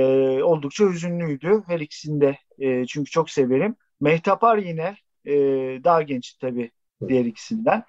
oldukça 0.44 0.86
hüzünlüydü. 0.86 1.64
Her 1.68 1.80
ikisinde 1.80 2.38
e, 2.60 2.86
çünkü 2.86 3.12
çok 3.12 3.30
severim. 3.30 3.76
Mehtapar 4.02 4.58
yine 4.58 4.98
e, 5.26 5.34
daha 5.84 6.02
genç 6.02 6.34
tabii 6.34 6.72
diğer 7.08 7.26
ikisinden. 7.26 7.84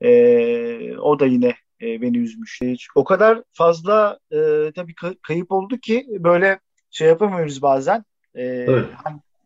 E, 0.00 0.96
o 0.96 1.20
da 1.20 1.26
yine 1.26 1.54
e, 1.82 2.02
beni 2.02 2.18
üzmüş. 2.18 2.62
E, 2.62 2.74
o 2.94 3.04
kadar 3.04 3.42
fazla 3.52 4.18
e, 4.32 4.72
tabii 4.74 4.94
kayıp 5.22 5.52
oldu 5.52 5.78
ki 5.78 6.06
böyle 6.10 6.60
şey 6.90 7.08
yapamıyoruz 7.08 7.62
bazen. 7.62 8.04
E, 8.34 8.42
evet. 8.44 8.86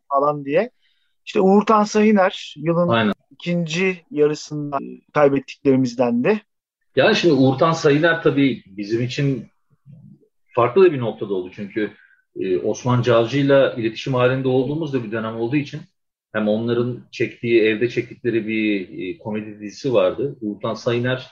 falan 0.09 0.45
diye. 0.45 0.71
İşte 1.25 1.41
Uğur 1.41 1.65
Tansayıner 1.65 2.55
yılın 2.57 2.87
Aynen. 2.87 3.13
ikinci 3.31 4.05
yarısında 4.11 4.77
kaybettiklerimizden 5.13 6.23
de. 6.23 6.41
Yani 6.95 7.15
şimdi 7.15 7.33
Uğur 7.33 7.73
Sayıner 7.73 8.23
tabii 8.23 8.63
bizim 8.65 9.03
için 9.03 9.47
farklı 10.55 10.83
da 10.83 10.91
bir 10.93 10.99
noktada 10.99 11.33
oldu. 11.33 11.51
Çünkü 11.55 11.91
e, 12.39 12.57
Osman 12.57 13.01
Cavcı'yla 13.01 13.73
iletişim 13.73 14.13
halinde 14.13 14.47
olduğumuz 14.47 14.93
da 14.93 15.03
bir 15.03 15.11
dönem 15.11 15.35
olduğu 15.35 15.55
için 15.55 15.81
hem 16.31 16.47
onların 16.47 16.99
çektiği, 17.11 17.61
evde 17.61 17.89
çektikleri 17.89 18.47
bir 18.47 18.89
e, 18.99 19.17
komedi 19.17 19.59
dizisi 19.59 19.93
vardı. 19.93 20.37
Uğurtan 20.41 20.73
Sayıner 20.73 21.27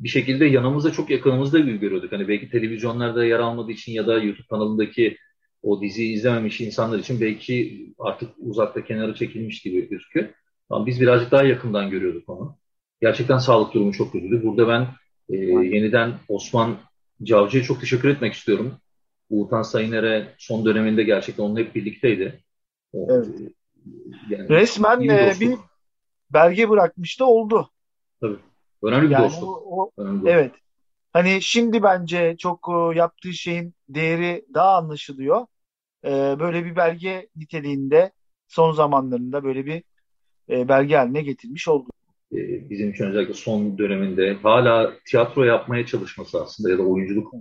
bir 0.00 0.08
şekilde 0.08 0.46
yanımızda 0.46 0.92
çok 0.92 1.10
yakınımızda 1.10 1.58
görüyorduk. 1.58 2.12
Hani 2.12 2.28
belki 2.28 2.50
televizyonlarda 2.50 3.24
yer 3.24 3.38
almadığı 3.38 3.72
için 3.72 3.92
ya 3.92 4.06
da 4.06 4.22
YouTube 4.22 4.46
kanalındaki 4.46 5.16
o 5.62 5.82
diziyi 5.82 6.14
izlememiş 6.14 6.60
insanlar 6.60 6.98
için 6.98 7.20
belki 7.20 7.86
artık 7.98 8.30
uzakta 8.38 8.84
kenara 8.84 9.14
çekilmiş 9.14 9.62
gibi 9.62 9.88
gözüküyor. 9.88 10.28
Ama 10.70 10.86
biz 10.86 11.00
birazcık 11.00 11.30
daha 11.30 11.42
yakından 11.42 11.90
görüyorduk 11.90 12.28
onu. 12.28 12.56
Gerçekten 13.00 13.38
sağlık 13.38 13.74
durumu 13.74 13.92
çok 13.92 14.12
kötüydü. 14.12 14.42
Burada 14.42 14.68
ben 14.68 14.86
e, 15.28 15.36
yeniden 15.76 16.12
Osman 16.28 16.76
Cavcı'ya 17.22 17.64
çok 17.64 17.80
teşekkür 17.80 18.08
etmek 18.08 18.32
istiyorum. 18.32 18.74
Uğurtan 19.30 19.62
Sayıner'e 19.62 20.34
son 20.38 20.64
döneminde 20.64 21.02
gerçekten 21.02 21.44
onunla 21.44 21.60
hep 21.60 21.74
birlikteydi. 21.74 22.40
Evet. 22.94 23.26
Yani 24.28 24.48
Resmen 24.48 25.00
e, 25.00 25.34
bir 25.40 25.58
belge 26.30 26.70
bırakmıştı 26.70 27.26
oldu. 27.26 27.70
Tabii. 28.20 28.38
Önemli 28.82 29.06
bir 29.06 29.10
yani 29.10 29.24
dostluk. 29.24 29.48
O, 29.48 29.82
o, 29.82 29.90
Önemli 29.96 30.28
evet. 30.30 30.50
Dostluk. 30.50 30.66
Hani 31.12 31.42
şimdi 31.42 31.82
bence 31.82 32.36
çok 32.38 32.68
e, 32.68 32.98
yaptığı 32.98 33.32
şeyin 33.32 33.74
değeri 33.88 34.44
daha 34.54 34.76
anlaşılıyor. 34.76 35.46
E, 36.04 36.10
böyle 36.40 36.64
bir 36.64 36.76
belge 36.76 37.28
niteliğinde 37.36 38.12
son 38.48 38.72
zamanlarında 38.72 39.44
böyle 39.44 39.66
bir 39.66 39.82
e, 40.50 40.68
belge 40.68 40.96
haline 40.96 41.22
getirmiş 41.22 41.68
oldu. 41.68 41.90
E, 42.32 42.70
bizim 42.70 42.90
için 42.90 43.04
özellikle 43.04 43.34
son 43.34 43.78
döneminde 43.78 44.34
hala 44.42 44.92
tiyatro 45.10 45.44
yapmaya 45.44 45.86
çalışması 45.86 46.42
aslında 46.42 46.70
ya 46.70 46.78
da 46.78 46.82
oyunculuk 46.82 47.34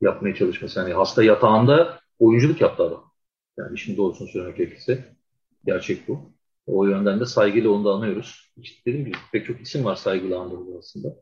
yapmaya 0.00 0.34
çalışması. 0.34 0.80
Yani 0.80 0.92
hasta 0.92 1.22
yatağında 1.22 2.00
oyunculuk 2.18 2.60
yaptı 2.60 2.82
adam. 2.82 3.12
Yani 3.58 3.74
işin 3.74 3.96
doğrusunu 3.96 4.28
söylemek 4.28 4.56
gerekirse. 4.56 5.16
Gerçek 5.66 6.08
bu. 6.08 6.32
O 6.66 6.84
yönden 6.84 7.20
de 7.20 7.26
saygıyla 7.26 7.70
onu 7.70 7.84
da 7.84 7.90
anıyoruz. 7.90 8.52
İşte 8.56 8.80
dediğim 8.86 9.06
gibi 9.06 9.16
pek 9.32 9.46
çok 9.46 9.60
isim 9.60 9.84
var 9.84 9.96
saygıyla 9.96 10.40
andırılır 10.40 10.78
aslında. 10.78 11.16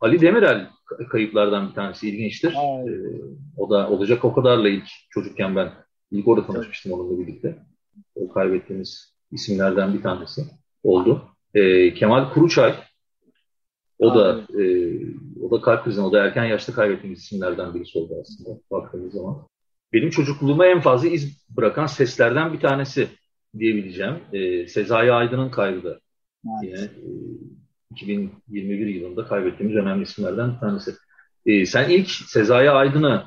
Ali 0.00 0.20
Demirel 0.20 0.70
kayıplardan 1.10 1.68
bir 1.68 1.74
tanesi 1.74 2.08
ilginçtir. 2.08 2.52
Ee, 2.52 2.88
o 3.56 3.70
da 3.70 3.90
olacak 3.90 4.24
o 4.24 4.34
kadarla 4.34 4.68
ilk 4.68 4.84
çocukken 5.10 5.56
ben 5.56 5.72
ilk 6.10 6.28
orada 6.28 6.46
tanışmıştım 6.46 6.92
onunla 6.92 7.20
birlikte. 7.20 7.58
O 8.14 8.28
kaybettiğimiz 8.28 9.14
isimlerden 9.32 9.94
bir 9.94 10.02
tanesi 10.02 10.42
oldu. 10.82 11.22
Ee, 11.54 11.94
Kemal 11.94 12.32
Kuruçay 12.32 12.74
o 13.98 14.14
da 14.14 14.40
e, 14.60 14.64
o 15.42 15.50
da 15.50 15.60
kalp 15.60 15.84
krizinden, 15.84 16.06
o 16.06 16.12
da 16.12 16.24
erken 16.24 16.44
yaşta 16.44 16.72
kaybettiğimiz 16.72 17.18
isimlerden 17.18 17.74
birisi 17.74 17.98
oldu 17.98 18.14
aslında 18.20 18.60
baktığımız 18.70 19.12
zaman. 19.12 19.46
Benim 19.92 20.10
çocukluğuma 20.10 20.66
en 20.66 20.80
fazla 20.80 21.08
iz 21.08 21.48
bırakan 21.56 21.86
seslerden 21.86 22.52
bir 22.52 22.60
tanesi 22.60 23.08
diyebileceğim. 23.58 24.16
E, 24.32 24.66
Sezai 24.66 25.12
Aydın'ın 25.12 25.50
kaybı 25.50 25.84
da 25.84 26.00
evet. 26.64 26.64
yine 26.64 26.80
e, 26.80 26.90
2021 27.90 28.86
yılında 28.86 29.24
kaybettiğimiz 29.24 29.76
önemli 29.76 30.02
isimlerden 30.02 30.54
bir 30.54 30.58
tanesi. 30.58 30.94
E, 31.46 31.66
sen 31.66 31.90
ilk 31.90 32.10
Sezai 32.10 32.70
Aydın'ı 32.70 33.24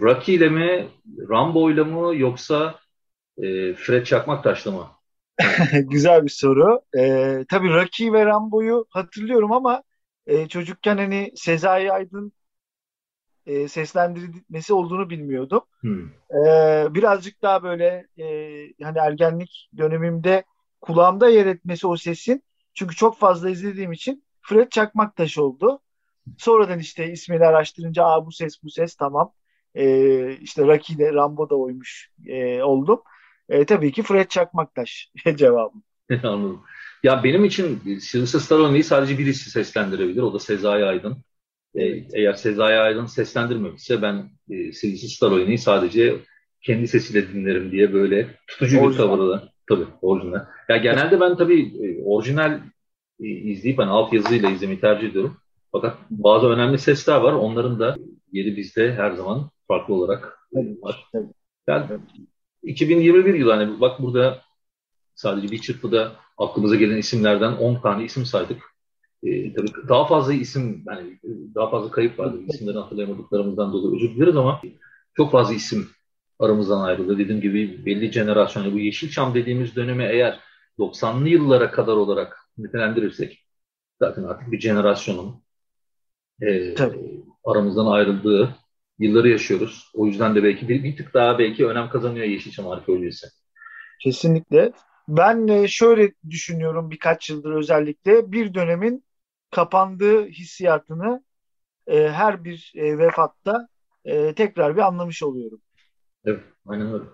Rocky 0.00 0.36
ile 0.36 0.48
mi, 0.48 0.88
Rambo 1.30 1.70
ile 1.70 1.84
mi 1.84 2.20
yoksa 2.20 2.74
e, 3.38 3.74
Fred 3.74 4.04
Çakmaktaş'la 4.04 4.70
mı? 4.70 4.86
Güzel 5.82 6.24
bir 6.24 6.30
soru. 6.30 6.80
E, 6.98 7.34
tabii 7.48 7.68
Rocky 7.68 8.12
ve 8.12 8.26
Rambo'yu 8.26 8.86
hatırlıyorum 8.90 9.52
ama 9.52 9.82
e, 10.26 10.48
çocukken 10.48 10.96
hani 10.96 11.32
Sezai 11.36 11.92
Aydın 11.92 12.32
e, 13.48 13.68
seslendirilmesi 13.68 14.72
olduğunu 14.72 15.10
bilmiyordum. 15.10 15.60
Hmm. 15.80 16.08
E, 16.46 16.86
birazcık 16.94 17.42
daha 17.42 17.62
böyle 17.62 18.06
e, 18.18 18.26
hani 18.82 18.98
ergenlik 18.98 19.68
dönemimde 19.78 20.44
kulağımda 20.80 21.28
yer 21.28 21.46
etmesi 21.46 21.86
o 21.86 21.96
sesin. 21.96 22.42
Çünkü 22.74 22.96
çok 22.96 23.18
fazla 23.18 23.50
izlediğim 23.50 23.92
için 23.92 24.24
Fred 24.42 24.68
Çakmaktaş 24.70 25.38
oldu. 25.38 25.80
Sonradan 26.38 26.78
işte 26.78 27.12
ismini 27.12 27.46
araştırınca 27.46 28.04
Aa, 28.04 28.26
bu 28.26 28.32
ses 28.32 28.62
bu 28.62 28.70
ses 28.70 28.94
tamam. 28.94 29.32
E, 29.74 30.32
işte 30.36 30.62
Rocky 30.62 30.98
de 30.98 31.12
Rambo 31.12 31.50
da 31.50 31.54
oymuş 31.54 32.10
e, 32.26 32.62
oldum. 32.62 33.02
E, 33.48 33.64
tabii 33.64 33.92
ki 33.92 34.02
Fred 34.02 34.28
Çakmaktaş 34.28 35.12
cevabım. 35.36 35.82
Anladım. 36.22 36.62
Ya 37.02 37.24
benim 37.24 37.44
için 37.44 37.98
Sylvester 37.98 38.38
Stallone'yi 38.38 38.84
sadece 38.84 39.18
birisi 39.18 39.50
seslendirebilir. 39.50 40.22
O 40.22 40.34
da 40.34 40.38
Sezai 40.38 40.84
Aydın. 40.84 41.22
E, 41.74 41.82
eğer 42.14 42.32
Sezai 42.32 42.78
Aydın 42.78 43.06
seslendirmemişse 43.06 44.02
ben 44.02 44.30
e, 44.50 44.72
Sylvester 44.72 45.08
Stallone'yi 45.08 45.58
sadece 45.58 46.16
kendi 46.62 46.88
sesiyle 46.88 47.28
dinlerim 47.28 47.72
diye 47.72 47.92
böyle 47.92 48.28
tutucu 48.46 48.80
orijinal. 48.80 48.92
bir 48.92 48.96
tavırla. 48.96 49.48
Tabii 49.68 49.86
orijinal. 50.02 50.46
Ya 50.68 50.76
genelde 50.76 51.20
ben 51.20 51.36
tabii 51.36 51.86
e, 51.86 52.04
orijinal 52.04 52.60
e, 53.20 53.26
izleyip 53.28 53.78
hani 53.78 53.90
alt 53.90 54.12
yazıyla 54.12 54.50
izlemeyi 54.50 54.80
tercih 54.80 55.08
ediyorum. 55.08 55.36
Fakat 55.72 55.96
bazı 56.10 56.46
önemli 56.46 56.78
sesler 56.78 57.16
var. 57.16 57.32
Onların 57.32 57.80
da 57.80 57.96
yeri 58.32 58.56
bizde 58.56 58.94
her 58.94 59.10
zaman 59.10 59.50
farklı 59.68 59.94
olarak 59.94 60.38
var. 60.82 61.10
Yani 61.68 61.86
2021 62.62 63.34
yılı 63.34 63.52
hani 63.52 63.80
bak 63.80 64.02
burada 64.02 64.40
sadece 65.14 65.48
bir 65.50 65.58
çırpıda 65.58 66.16
aklımıza 66.38 66.76
gelen 66.76 66.96
isimlerden 66.96 67.52
10 67.52 67.80
tane 67.80 68.04
isim 68.04 68.26
saydık. 68.26 68.62
Ee, 69.22 69.54
tabii 69.54 69.68
daha 69.88 70.06
fazla 70.06 70.32
isim, 70.32 70.84
yani 70.86 71.18
daha 71.54 71.70
fazla 71.70 71.90
kayıp 71.90 72.18
vardı. 72.18 72.38
İsimleri 72.48 72.78
hatırlayamadıklarımızdan 72.78 73.72
dolayı 73.72 73.96
özür 73.96 74.16
dileriz 74.16 74.36
ama 74.36 74.60
çok 75.16 75.32
fazla 75.32 75.54
isim 75.54 75.88
aramızdan 76.38 76.80
ayrıldı. 76.80 77.18
Dediğim 77.18 77.40
gibi 77.40 77.86
belli 77.86 78.12
jenerasyon, 78.12 78.72
bu 78.72 78.78
Yeşilçam 78.78 79.34
dediğimiz 79.34 79.76
dönemi 79.76 80.04
eğer 80.04 80.40
90'lı 80.78 81.28
yıllara 81.28 81.70
kadar 81.70 81.92
olarak 81.92 82.38
nitelendirirsek 82.58 83.44
zaten 83.98 84.22
artık 84.22 84.52
bir 84.52 84.60
jenerasyonun 84.60 85.42
e, 86.42 86.74
aramızdan 87.44 87.86
ayrıldığı 87.86 88.56
yılları 88.98 89.28
yaşıyoruz. 89.28 89.90
O 89.94 90.06
yüzden 90.06 90.34
de 90.34 90.44
belki 90.44 90.68
bir, 90.68 90.84
bir 90.84 90.96
tık 90.96 91.14
daha 91.14 91.38
belki 91.38 91.66
önem 91.66 91.88
kazanıyor 91.88 92.26
Yeşilçam 92.26 92.68
arkeolojisi. 92.68 93.26
Kesinlikle. 94.02 94.72
Ben 95.08 95.66
şöyle 95.66 96.12
düşünüyorum 96.30 96.90
birkaç 96.90 97.30
yıldır 97.30 97.52
özellikle 97.52 98.32
bir 98.32 98.54
dönemin 98.54 99.04
kapandığı 99.50 100.26
hissiyatını 100.26 101.22
e, 101.86 102.08
her 102.08 102.44
bir 102.44 102.72
e, 102.76 102.98
vefatta 102.98 103.68
e, 104.04 104.34
tekrar 104.34 104.76
bir 104.76 104.80
anlamış 104.80 105.22
oluyorum. 105.22 105.60
Evet, 106.24 106.44
aynen 106.66 106.92
öyle. 106.92 107.04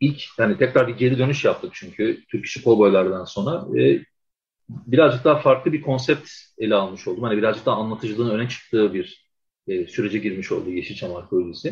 İlk 0.00 0.22
yani 0.38 0.58
tekrar 0.58 0.88
bir 0.88 0.96
geri 0.96 1.18
dönüş 1.18 1.44
yaptık 1.44 1.70
çünkü 1.74 2.24
Türk 2.30 2.44
İşi 2.44 2.64
Kovboylardan 2.64 3.24
sonra 3.24 3.80
e, 3.80 4.04
birazcık 4.68 5.24
daha 5.24 5.38
farklı 5.38 5.72
bir 5.72 5.82
konsept 5.82 6.30
ele 6.58 6.74
almış 6.74 7.08
oldum. 7.08 7.22
Hani 7.22 7.36
birazcık 7.36 7.66
daha 7.66 7.76
anlatıcılığın 7.76 8.30
öne 8.30 8.48
çıktığı 8.48 8.94
bir 8.94 9.30
e, 9.66 9.86
sürece 9.86 10.18
girmiş 10.18 10.52
oldu 10.52 10.70
Yeşilçam 10.70 11.16
Arkeolojisi. 11.16 11.68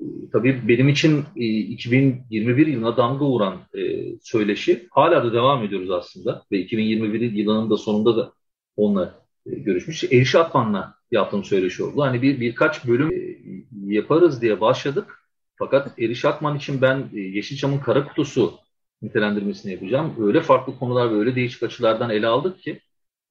E, 0.00 0.04
tabii 0.32 0.68
benim 0.68 0.88
için 0.88 1.24
e, 1.36 1.44
2021 1.44 2.66
yılına 2.66 2.96
damga 2.96 3.24
vuran 3.24 3.60
e, 3.74 3.80
söyleşi 4.22 4.88
hala 4.90 5.24
da 5.24 5.32
devam 5.32 5.64
ediyoruz 5.64 5.90
aslında 5.90 6.44
ve 6.52 6.58
2021 6.58 7.32
yılının 7.32 7.70
da 7.70 7.76
sonunda 7.76 8.16
da 8.16 8.32
onunla 8.78 9.14
e, 9.46 9.54
görüşmüş. 9.54 10.04
Eriş 10.04 10.34
Akman'la 10.34 10.94
yaptığım 11.10 11.44
söyleşi 11.44 11.82
oldu. 11.82 12.02
Hani 12.02 12.22
bir 12.22 12.40
birkaç 12.40 12.86
bölüm 12.86 13.12
e, 13.12 13.94
yaparız 13.94 14.42
diye 14.42 14.60
başladık. 14.60 15.18
Fakat 15.56 15.98
Eriş 15.98 16.24
Akman 16.24 16.56
için 16.56 16.82
ben 16.82 17.10
e, 17.14 17.20
Yeşilçam'ın 17.20 17.78
kara 17.78 18.08
kutusu 18.08 18.54
nitelendirmesini 19.02 19.72
yapacağım. 19.72 20.14
Öyle 20.20 20.40
farklı 20.40 20.78
konular 20.78 21.10
ve 21.10 21.14
öyle 21.14 21.34
değişik 21.34 21.62
açılardan 21.62 22.10
ele 22.10 22.26
aldık 22.26 22.60
ki 22.60 22.80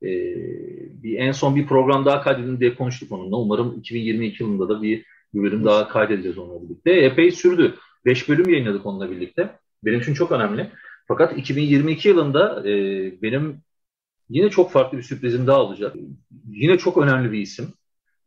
e, 0.03 0.09
bir 1.03 1.17
en 1.17 1.31
son 1.31 1.55
bir 1.55 1.67
program 1.67 2.05
daha 2.05 2.21
kaydedin 2.21 2.59
diye 2.59 2.75
konuştuk 2.75 3.11
onunla. 3.11 3.35
Umarım 3.35 3.79
2022 3.79 4.43
yılında 4.43 4.69
da 4.69 4.81
bir 4.81 5.05
bölüm 5.33 5.65
daha 5.65 5.87
kaydedeceğiz 5.87 6.37
onunla 6.37 6.63
birlikte. 6.63 6.91
Epey 6.91 7.31
sürdü. 7.31 7.75
5 8.05 8.29
bölüm 8.29 8.49
yayınladık 8.49 8.85
onunla 8.85 9.11
birlikte. 9.11 9.49
Benim 9.85 9.99
için 9.99 10.13
çok 10.13 10.31
önemli. 10.31 10.71
Fakat 11.07 11.37
2022 11.37 12.07
yılında 12.07 12.69
e, 12.69 12.71
benim 13.21 13.61
yine 14.29 14.49
çok 14.49 14.71
farklı 14.71 14.97
bir 14.97 15.03
sürprizim 15.03 15.47
daha 15.47 15.61
olacak. 15.63 15.95
Yine 16.47 16.77
çok 16.77 16.97
önemli 16.97 17.31
bir 17.31 17.39
isim. 17.39 17.73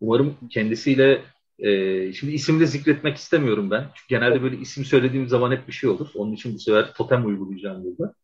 Umarım 0.00 0.36
kendisiyle 0.50 1.22
e, 1.58 2.12
şimdi 2.12 2.32
isimle 2.32 2.66
zikretmek 2.66 3.16
istemiyorum 3.16 3.70
ben. 3.70 3.82
Çünkü 3.94 4.08
genelde 4.08 4.42
böyle 4.42 4.56
isim 4.56 4.84
söylediğim 4.84 5.28
zaman 5.28 5.52
hep 5.52 5.68
bir 5.68 5.72
şey 5.72 5.90
olur. 5.90 6.08
Onun 6.14 6.32
için 6.32 6.54
bu 6.54 6.58
sefer 6.58 6.94
totem 6.94 7.26
uygulayacağım 7.26 7.84
burada. 7.84 8.14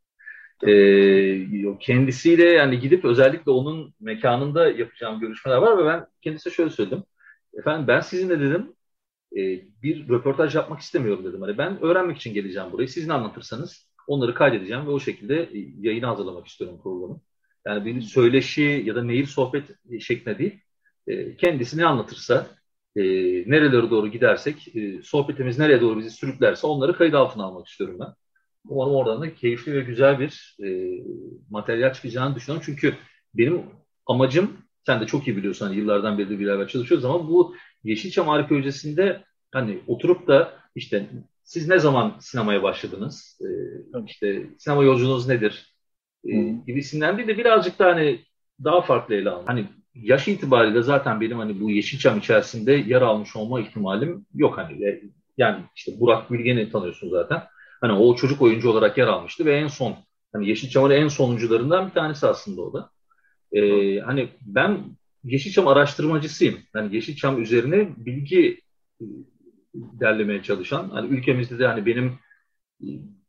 E, 0.66 1.78
kendisiyle 1.80 2.44
yani 2.44 2.80
gidip 2.80 3.04
özellikle 3.04 3.50
onun 3.50 3.94
mekanında 4.00 4.68
yapacağım 4.70 5.20
görüşmeler 5.20 5.56
var 5.56 5.78
ve 5.78 5.84
ben 5.84 6.06
kendisine 6.22 6.52
şöyle 6.52 6.70
söyledim. 6.70 7.04
Efendim 7.58 7.88
ben 7.88 8.00
sizinle 8.00 8.40
dedim 8.40 8.72
e, 9.36 9.40
bir 9.82 10.08
röportaj 10.08 10.54
yapmak 10.54 10.80
istemiyorum 10.80 11.24
dedim. 11.24 11.40
Hani 11.42 11.58
ben 11.58 11.82
öğrenmek 11.82 12.16
için 12.16 12.34
geleceğim 12.34 12.72
buraya. 12.72 12.88
Siz 12.88 13.06
ne 13.06 13.12
anlatırsanız 13.12 13.90
onları 14.06 14.34
kaydedeceğim 14.34 14.86
ve 14.86 14.90
o 14.90 15.00
şekilde 15.00 15.42
e, 15.42 15.58
yayını 15.80 16.06
hazırlamak 16.06 16.46
istiyorum 16.46 16.80
programı. 16.82 17.20
Yani 17.66 17.85
bir 17.85 18.00
söyleşi 18.00 18.83
ya 18.87 18.94
da 18.94 19.02
mail 19.02 19.26
sohbet 19.26 19.64
şeklinde 20.00 20.38
değil. 20.38 20.61
E, 21.07 21.37
kendisi 21.37 21.79
ne 21.79 21.87
anlatırsa 21.87 22.46
e, 22.96 23.02
nerelere 23.50 23.90
doğru 23.90 24.09
gidersek, 24.09 24.76
e, 24.76 25.02
sohbetimiz 25.02 25.59
nereye 25.59 25.81
doğru 25.81 25.98
bizi 25.98 26.11
sürüklerse 26.11 26.66
onları 26.66 26.96
kayıt 26.96 27.14
altına 27.14 27.44
almak 27.44 27.66
istiyorum 27.68 27.96
ben. 28.00 28.14
Umarım 28.68 28.94
oradan 28.94 29.22
da 29.22 29.35
keyifli 29.35 29.74
ve 29.74 29.81
güzel 29.81 30.20
bir 30.20 30.57
e, 30.64 30.68
materyal 31.50 31.92
çıkacağını 31.92 32.35
düşünüyorum. 32.37 32.62
Çünkü 32.66 32.94
benim 33.35 33.62
amacım, 34.07 34.57
sen 34.87 35.00
de 35.00 35.07
çok 35.07 35.29
iyi 35.29 35.37
biliyorsun 35.37 35.66
hani 35.66 35.76
yıllardan 35.76 36.18
beri 36.18 36.31
de 36.31 36.40
beraber 36.40 36.68
çalışıyoruz 36.68 37.05
ama 37.05 37.29
bu 37.29 37.57
Yeşilçam 37.85 38.29
Arkeolojisi'nde 38.29 39.24
hani 39.52 39.83
oturup 39.87 40.29
da 40.29 40.52
işte 40.74 41.11
siz 41.44 41.68
ne 41.68 41.79
zaman 41.79 42.16
sinemaya 42.20 42.62
başladınız? 42.62 43.40
E, 43.40 43.48
işte 44.07 44.46
sinema 44.59 44.85
yolculuğunuz 44.85 45.29
nedir? 45.29 45.75
Gibisinden 46.66 47.16
değil 47.16 47.28
de 47.28 47.38
birazcık 47.38 47.78
da 47.78 47.86
hani 47.86 48.20
daha 48.64 48.82
farklı 48.82 49.14
ele 49.14 49.30
alın. 49.30 49.46
Hani 49.46 49.66
yaş 49.94 50.28
itibariyle 50.28 50.82
zaten 50.82 51.20
benim 51.20 51.38
hani 51.38 51.60
bu 51.60 51.70
Yeşilçam 51.70 52.18
içerisinde 52.18 52.72
yer 52.72 53.02
almış 53.02 53.36
olma 53.36 53.60
ihtimalim 53.60 54.26
yok 54.34 54.58
hani. 54.58 55.00
Yani 55.38 55.64
işte 55.76 55.92
Burak 56.00 56.32
Bilgen'i 56.32 56.70
tanıyorsun 56.70 57.10
zaten. 57.10 57.42
Hani 57.80 57.92
o 57.92 58.16
çocuk 58.16 58.42
oyuncu 58.42 58.70
olarak 58.70 58.98
yer 58.98 59.06
almıştı 59.06 59.44
ve 59.44 59.56
en 59.56 59.68
son 59.68 59.96
hani 60.32 60.48
Yeşilçam'ın 60.48 60.90
en 60.90 61.08
sonuncularından 61.08 61.86
bir 61.86 61.92
tanesi 61.92 62.26
aslında 62.26 62.62
o 62.62 62.72
da. 62.72 62.90
Ee, 63.52 64.00
hani 64.00 64.28
ben 64.40 64.78
Yeşilçam 65.24 65.66
araştırmacısıyım. 65.68 66.58
Yani 66.74 66.94
Yeşilçam 66.94 67.42
üzerine 67.42 67.88
bilgi 67.96 68.60
derlemeye 69.74 70.42
çalışan, 70.42 70.88
hani 70.90 71.08
ülkemizde 71.08 71.58
de 71.58 71.66
hani 71.66 71.86
benim 71.86 72.18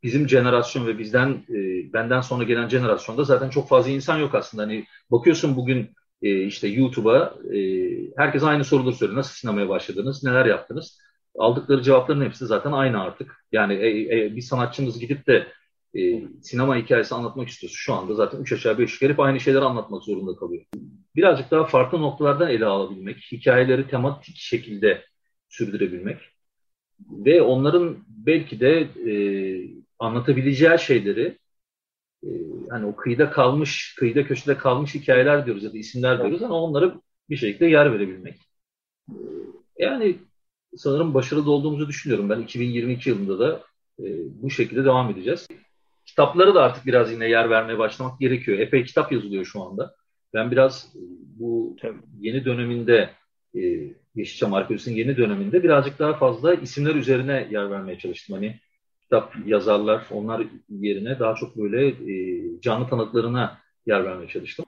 bizim 0.03 0.29
jenerasyon 0.29 0.87
ve 0.87 0.99
bizden 0.99 1.29
e, 1.29 1.93
benden 1.93 2.21
sonra 2.21 2.43
gelen 2.43 2.69
jenerasyonda 2.69 3.23
zaten 3.23 3.49
çok 3.49 3.69
fazla 3.69 3.91
insan 3.91 4.17
yok 4.17 4.35
aslında. 4.35 4.63
Hani 4.63 4.85
bakıyorsun 5.11 5.55
bugün 5.55 5.89
e, 6.21 6.43
işte 6.43 6.67
YouTube'a 6.67 7.35
e, 7.55 7.59
herkes 8.17 8.43
aynı 8.43 8.63
soruları 8.63 8.95
soruyor. 8.95 9.17
Nasıl 9.17 9.33
sinemaya 9.33 9.69
başladınız? 9.69 10.23
Neler 10.23 10.45
yaptınız? 10.45 10.99
aldıkları 11.37 11.81
cevapların 11.81 12.25
hepsi 12.25 12.45
zaten 12.45 12.71
aynı 12.71 13.01
artık. 13.01 13.45
Yani 13.51 13.73
e, 13.73 14.17
e, 14.19 14.35
bir 14.35 14.41
sanatçımız 14.41 14.99
gidip 14.99 15.27
de 15.27 15.47
e, 15.95 16.23
sinema 16.41 16.77
hikayesi 16.77 17.15
anlatmak 17.15 17.47
istiyorsa 17.47 17.75
şu 17.77 17.93
anda 17.93 18.15
zaten 18.15 18.41
üç 18.41 18.53
aşağı 18.53 18.77
beş 18.77 18.93
yukarı 18.93 19.13
hep 19.13 19.19
aynı 19.19 19.39
şeyleri 19.39 19.63
anlatmak 19.63 20.03
zorunda 20.03 20.35
kalıyor. 20.35 20.65
Birazcık 21.15 21.51
daha 21.51 21.65
farklı 21.65 22.01
noktalardan 22.01 22.49
ele 22.49 22.65
alabilmek, 22.65 23.17
hikayeleri 23.31 23.87
tematik 23.87 24.35
şekilde 24.37 25.03
sürdürebilmek 25.49 26.17
ve 27.09 27.41
onların 27.41 27.97
belki 28.07 28.59
de 28.59 28.79
e, 28.81 29.13
anlatabileceği 29.99 30.79
şeyleri 30.79 31.37
e, 32.23 32.29
hani 32.69 32.85
o 32.85 32.95
kıyıda 32.95 33.31
kalmış, 33.31 33.95
kıyıda 33.99 34.23
köşede 34.23 34.57
kalmış 34.57 34.95
hikayeler 34.95 35.45
diyoruz 35.45 35.63
ya 35.63 35.73
da 35.73 35.77
isimler 35.77 36.17
diyoruz 36.17 36.43
ama 36.43 36.61
onlara 36.61 37.01
bir 37.29 37.37
şekilde 37.37 37.65
yer 37.65 37.93
verebilmek. 37.93 38.39
Yani 39.79 40.17
sanırım 40.77 41.13
başarılı 41.13 41.51
olduğumuzu 41.51 41.87
düşünüyorum. 41.87 42.29
Ben 42.29 42.41
2022 42.41 43.09
yılında 43.09 43.39
da 43.39 43.63
e, 43.99 44.05
bu 44.41 44.49
şekilde 44.49 44.85
devam 44.85 45.09
edeceğiz. 45.09 45.47
Kitapları 46.05 46.55
da 46.55 46.63
artık 46.63 46.85
biraz 46.85 47.11
yine 47.11 47.29
yer 47.29 47.49
vermeye 47.49 47.77
başlamak 47.77 48.19
gerekiyor. 48.19 48.59
Epey 48.59 48.83
kitap 48.83 49.11
yazılıyor 49.11 49.45
şu 49.45 49.63
anda. 49.63 49.95
Ben 50.33 50.51
biraz 50.51 50.95
e, 50.95 51.01
bu 51.39 51.75
yeni 52.19 52.45
döneminde 52.45 53.09
e, 53.55 53.59
Yeşilçam 54.15 54.53
Arkeolojisi'nin 54.53 54.95
yeni 54.95 55.17
döneminde 55.17 55.63
birazcık 55.63 55.99
daha 55.99 56.13
fazla 56.13 56.53
isimler 56.53 56.95
üzerine 56.95 57.47
yer 57.51 57.71
vermeye 57.71 57.99
çalıştım. 57.99 58.35
Hani 58.35 58.59
kitap 59.07 59.33
yazarlar 59.45 60.05
onlar 60.11 60.47
yerine 60.69 61.19
daha 61.19 61.35
çok 61.35 61.57
böyle 61.57 61.87
e, 61.87 62.43
canlı 62.61 62.87
tanıklarına 62.87 63.57
yer 63.85 64.05
vermeye 64.05 64.27
çalıştım. 64.27 64.65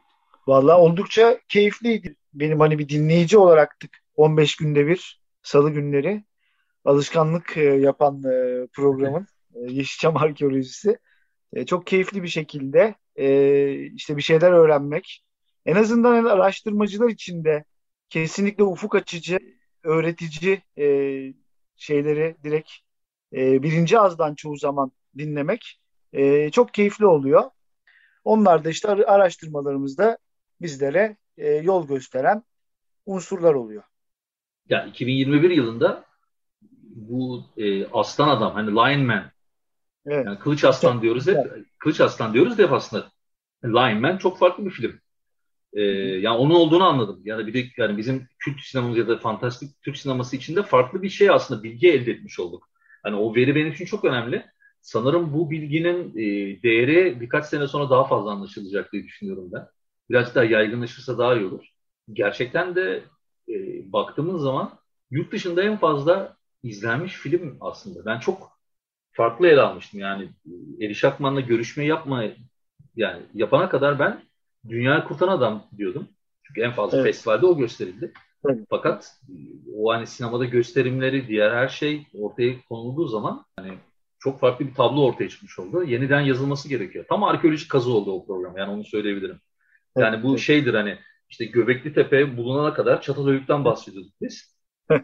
Vallahi 0.48 0.78
oldukça 0.78 1.40
keyifliydi. 1.50 2.16
Benim 2.34 2.60
hani 2.60 2.80
bir 2.80 2.90
dinleyici 2.90 3.38
olaraktık 3.38 3.98
15 4.16 4.56
günde 4.56 4.88
bir 4.88 5.22
salı 5.42 5.72
günleri 5.72 6.24
alışkanlık 6.86 7.58
e, 7.58 7.62
yapan 7.62 8.24
e, 8.24 8.68
programın 8.74 9.28
e, 9.56 9.60
Yeşilçam 9.72 10.18
Arkeolojisi. 10.24 10.98
Çok 11.66 11.88
keyifli 11.88 12.24
bir 12.24 12.28
şekilde 12.28 12.96
işte 13.96 14.18
bir 14.18 14.22
şeyler 14.22 14.52
öğrenmek. 14.52 15.24
En 15.66 15.76
azından 15.76 16.26
araştırmacılar 16.26 17.10
için 17.10 17.44
de 17.44 17.64
kesinlikle 18.10 18.64
ufuk 18.64 18.96
açıcı, 18.96 19.40
öğretici 19.84 20.62
şeyleri 21.76 22.36
direkt 22.44 22.70
e, 23.34 23.64
birinci 23.64 24.00
ağızdan 24.00 24.36
çoğu 24.36 24.58
zaman 24.58 24.92
dinlemek 25.18 25.80
e, 26.14 26.52
çok 26.52 26.74
keyifli 26.74 27.06
oluyor. 27.06 27.44
Onlar 28.24 28.64
da 28.64 28.70
işte 28.70 28.88
araştırmalarımızda 28.90 30.18
bizlere 30.62 31.18
e, 31.38 31.50
yol 31.50 31.88
gösteren 31.88 32.44
unsurlar 33.06 33.54
oluyor. 33.54 33.84
Ya 34.70 34.86
2021 34.86 35.50
yılında 35.50 36.06
bu 36.84 37.44
e, 37.58 37.86
aslan 37.86 38.28
adam 38.28 38.54
hani 38.54 38.72
Lion 38.72 39.06
Man 39.06 39.32
evet. 40.06 40.26
yani 40.26 40.40
kılıç 40.40 40.64
aslan 40.64 41.02
diyoruz 41.02 41.28
hep 41.28 41.38
kılıç 41.80 42.02
aslan 42.02 42.34
diyoruz 42.34 42.60
hep 42.60 42.74
aslında 42.74 43.12
Lion 43.64 44.02
Man 44.02 44.18
çok 44.18 44.40
farklı 44.40 44.66
bir 44.66 44.72
film. 44.72 45.00
Ee, 45.74 45.82
yani 46.22 46.38
onun 46.38 46.56
olduğunu 46.56 46.84
anladım. 46.84 47.22
Yani 47.24 47.48
bir 47.48 47.54
de 47.54 47.70
yani 47.78 47.98
bizim 47.98 48.28
kült 48.40 48.62
sinemamız 48.62 48.98
ya 48.98 49.08
da 49.08 49.18
fantastik 49.18 49.82
Türk 49.82 49.98
sineması 49.98 50.36
içinde 50.36 50.64
farklı 50.64 51.02
bir 51.02 51.10
şey 51.10 51.30
aslında 51.30 51.64
bilgi 51.64 51.92
elde 51.92 52.12
etmiş 52.12 52.40
olduk. 52.40 52.70
Hani 53.04 53.16
o 53.16 53.36
veri 53.36 53.56
benim 53.56 53.72
için 53.72 53.86
çok 53.86 54.06
önemli. 54.06 54.46
Sanırım 54.82 55.34
bu 55.34 55.52
bilginin 55.52 56.10
e, 56.18 56.62
değeri 56.64 57.22
birkaç 57.22 57.46
sene 57.46 57.68
sonra 57.68 57.90
daha 57.90 58.04
fazla 58.08 58.32
anlaşılacak 58.32 58.94
diye 58.94 59.04
düşünüyorum 59.04 59.50
ben. 59.54 59.68
Biraz 60.10 60.36
daha 60.36 60.44
yaygınlaşırsa 60.44 61.18
daha 61.18 61.36
iyi 61.36 61.46
olur. 61.46 61.66
Gerçekten 62.14 62.76
de 62.76 63.04
e, 63.50 63.54
baktığımız 63.94 64.42
zaman 64.42 64.80
yurt 65.12 65.32
dışında 65.32 65.64
en 65.64 65.78
fazla 65.78 66.38
izlenmiş 66.64 67.14
film 67.14 67.58
aslında. 67.62 68.06
Ben 68.06 68.20
çok 68.20 68.60
farklı 69.12 69.48
ele 69.48 69.62
almıştım. 69.62 70.00
Yani 70.00 70.30
Eriş 70.82 71.04
Akman'la 71.04 71.40
görüşme 71.40 71.86
yapma 71.86 72.24
yani 72.96 73.24
yapana 73.34 73.70
kadar 73.70 74.00
ben 74.00 74.24
dünya 74.70 75.04
kurtaran 75.04 75.38
adam 75.38 75.68
diyordum. 75.78 76.08
Çünkü 76.44 76.62
en 76.62 76.72
fazla 76.72 76.98
evet. 76.98 77.08
festivalde 77.08 77.46
o 77.46 77.58
gösterildi. 77.58 78.14
Evet. 78.46 78.60
Fakat 78.70 79.16
o 79.76 79.94
hani 79.94 80.08
sinemada 80.08 80.46
gösterimleri, 80.46 81.28
diğer 81.28 81.52
her 81.52 81.68
şey 81.68 82.08
ortaya 82.14 82.54
konulduğu 82.70 83.08
zaman 83.08 83.46
hani 83.56 83.72
çok 84.20 84.40
farklı 84.40 84.68
bir 84.68 84.74
tablo 84.74 85.06
ortaya 85.06 85.30
çıkmış 85.30 85.60
oldu. 85.60 85.84
Yeniden 85.84 86.22
yazılması 86.22 86.70
gerekiyor. 86.70 87.06
Tam 87.10 87.24
arkeolojik 87.24 87.72
kazı 87.72 87.92
oldu 87.92 88.12
o 88.12 88.26
program. 88.26 88.58
Yani 88.58 88.72
onu 88.72 88.84
söyleyebilirim. 88.84 89.40
Yani 89.98 90.16
evet. 90.16 90.24
bu 90.24 90.38
şeydir 90.38 90.74
hani 90.74 90.98
işte 91.30 91.46
Göbekli 91.46 91.94
Tepe 91.94 92.38
bulunana 92.38 92.74
kadar 92.74 93.02
Çatalhöyük'ten 93.02 93.66
bahsediyorduk 93.66 94.14
biz. 94.22 94.56
ee, 94.92 94.98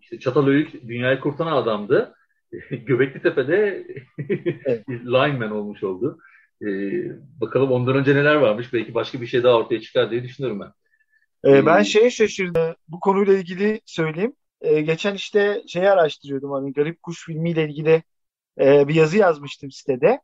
işte 0.00 0.18
Çatalhöyük 0.18 0.88
dünyayı 0.88 1.20
kurtaran 1.20 1.56
adamdı. 1.56 2.14
Göbekli 2.70 3.22
Tepe'de 3.22 3.86
lineman 4.88 5.50
olmuş 5.50 5.84
oldu. 5.84 6.18
Ee, 6.62 6.66
bakalım 7.40 7.72
ondan 7.72 7.96
önce 7.96 8.14
neler 8.14 8.34
varmış. 8.34 8.72
Belki 8.72 8.94
başka 8.94 9.20
bir 9.20 9.26
şey 9.26 9.42
daha 9.42 9.56
ortaya 9.56 9.80
çıkar 9.80 10.10
diye 10.10 10.22
düşünüyorum 10.22 10.60
ben. 10.60 10.72
Ee, 11.44 11.66
ben 11.66 11.82
şeye 11.82 12.10
şaşırdım. 12.10 12.76
Bu 12.88 13.00
konuyla 13.00 13.34
ilgili 13.34 13.80
söyleyeyim. 13.86 14.32
Ee, 14.60 14.80
geçen 14.80 15.14
işte 15.14 15.62
şeyi 15.68 15.90
araştırıyordum. 15.90 16.50
Hani 16.50 16.72
Garip 16.72 17.02
Kuş 17.02 17.26
filmiyle 17.26 17.64
ilgili 17.64 18.02
e, 18.60 18.88
bir 18.88 18.94
yazı 18.94 19.18
yazmıştım 19.18 19.70
sitede. 19.70 20.20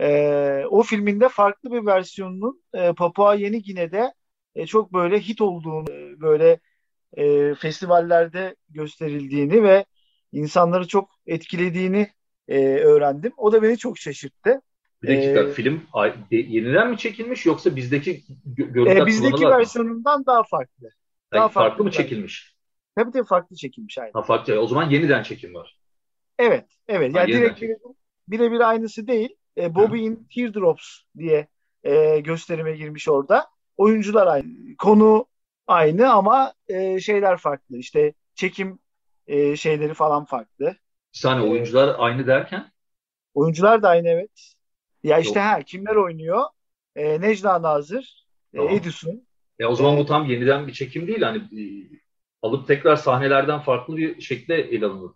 E, 0.00 0.64
o 0.70 0.82
filminde 0.82 1.28
farklı 1.28 1.72
bir 1.72 1.86
versiyonunun 1.86 2.62
e, 2.74 2.92
Papua 2.92 3.34
Yeni 3.34 3.62
Gine'de 3.62 4.14
e, 4.54 4.66
çok 4.66 4.92
böyle 4.92 5.20
hit 5.20 5.40
olduğunu, 5.40 5.92
e, 5.92 6.20
böyle 6.20 6.60
e, 7.16 7.54
festivallerde 7.54 8.56
gösterildiğini 8.68 9.62
ve 9.62 9.84
insanları 10.32 10.88
çok 10.88 11.10
etkilediğini 11.26 12.08
e, 12.48 12.58
öğrendim. 12.64 13.32
O 13.36 13.52
da 13.52 13.62
beni 13.62 13.78
çok 13.78 13.98
şaşırttı. 13.98 14.62
Bir 15.02 15.08
dakika 15.08 15.40
ee, 15.40 15.52
film 15.52 15.82
yeniden 16.30 16.90
mi 16.90 16.98
çekilmiş 16.98 17.46
yoksa 17.46 17.76
bizdeki 17.76 18.22
görüntüler 18.46 19.02
e, 19.02 19.06
Bizdeki 19.06 19.46
versiyonundan 19.46 20.18
mı? 20.18 20.26
daha 20.26 20.42
farklı. 20.42 20.88
Daha 21.32 21.40
Hayır, 21.40 21.52
farklı, 21.52 21.70
farklı 21.70 21.84
mı 21.84 21.90
çekilmiş? 21.90 22.56
Tabii 22.96 23.12
tabii 23.12 23.26
farklı 23.26 23.56
çekilmiş 23.56 23.98
aynı. 23.98 24.10
Ha, 24.12 24.22
farklı. 24.22 24.60
O 24.60 24.66
zaman 24.66 24.90
yeniden 24.90 25.22
çekim 25.22 25.54
var. 25.54 25.76
Evet, 26.38 26.64
evet. 26.88 27.14
Yani 27.14 27.34
ha, 27.34 27.38
direkt 27.38 27.62
birebir 28.28 28.52
bire 28.52 28.64
aynısı 28.64 29.06
değil. 29.06 29.36
E, 29.58 29.74
Bobby 29.74 29.98
Hı. 29.98 30.02
in 30.02 30.28
Teardrops 30.34 31.00
diye 31.18 31.48
e, 31.84 32.20
gösterime 32.20 32.76
girmiş 32.76 33.08
orada. 33.08 33.46
Oyuncular 33.76 34.26
aynı. 34.26 34.76
Konu 34.78 35.26
aynı 35.66 36.12
ama 36.12 36.54
e, 36.68 37.00
şeyler 37.00 37.36
farklı. 37.36 37.76
İşte 37.76 38.14
çekim 38.34 38.78
e, 39.26 39.56
şeyleri 39.56 39.94
falan 39.94 40.24
farklı. 40.24 40.76
Bir 41.14 41.18
saniye 41.18 41.48
e, 41.48 41.52
oyuncular 41.52 41.96
aynı 41.98 42.26
derken? 42.26 42.72
Oyuncular 43.34 43.82
da 43.82 43.88
aynı 43.88 44.08
evet. 44.08 44.52
Ya 45.02 45.18
işte 45.18 45.40
ha 45.40 45.62
kimler 45.62 45.96
oynuyor? 45.96 46.44
E, 46.96 47.20
Necla 47.20 47.62
Nazır, 47.62 48.26
e, 48.52 48.56
tamam. 48.56 48.74
Edison. 48.74 49.22
Ya 49.58 49.68
o 49.68 49.74
zaman 49.74 49.96
bu 49.98 50.06
tam 50.06 50.26
yeniden 50.26 50.66
bir 50.66 50.72
çekim 50.72 51.06
değil. 51.06 51.22
Hani 51.22 51.38
e, 51.38 51.62
alıp 52.42 52.66
tekrar 52.66 52.96
sahnelerden 52.96 53.60
farklı 53.60 53.96
bir 53.96 54.20
şekilde 54.20 54.54
ele 54.54 54.86
alınır. 54.86 55.12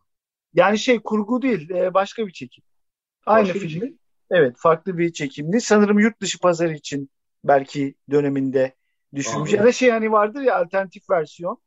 Yani 0.54 0.78
şey 0.78 1.00
kurgu 1.00 1.42
değil, 1.42 1.70
e, 1.70 1.94
başka 1.94 2.26
bir 2.26 2.32
çekim. 2.32 2.64
Aynı 3.26 3.46
başka 3.46 3.58
filmi. 3.58 3.80
Çekim. 3.80 3.98
Evet, 4.30 4.56
farklı 4.58 4.98
bir 4.98 5.12
çekimdi. 5.12 5.60
Sanırım 5.60 5.98
yurt 5.98 6.20
dışı 6.20 6.40
pazarı 6.40 6.74
için 6.74 7.10
belki 7.44 7.94
döneminde 8.10 8.74
düşünmüş. 9.14 9.36
Anladım. 9.36 9.56
Ya 9.56 9.64
da 9.64 9.72
şey 9.72 9.90
hani 9.90 10.12
vardır 10.12 10.40
ya 10.40 10.56
alternatif 10.56 11.10
versiyon. 11.10 11.58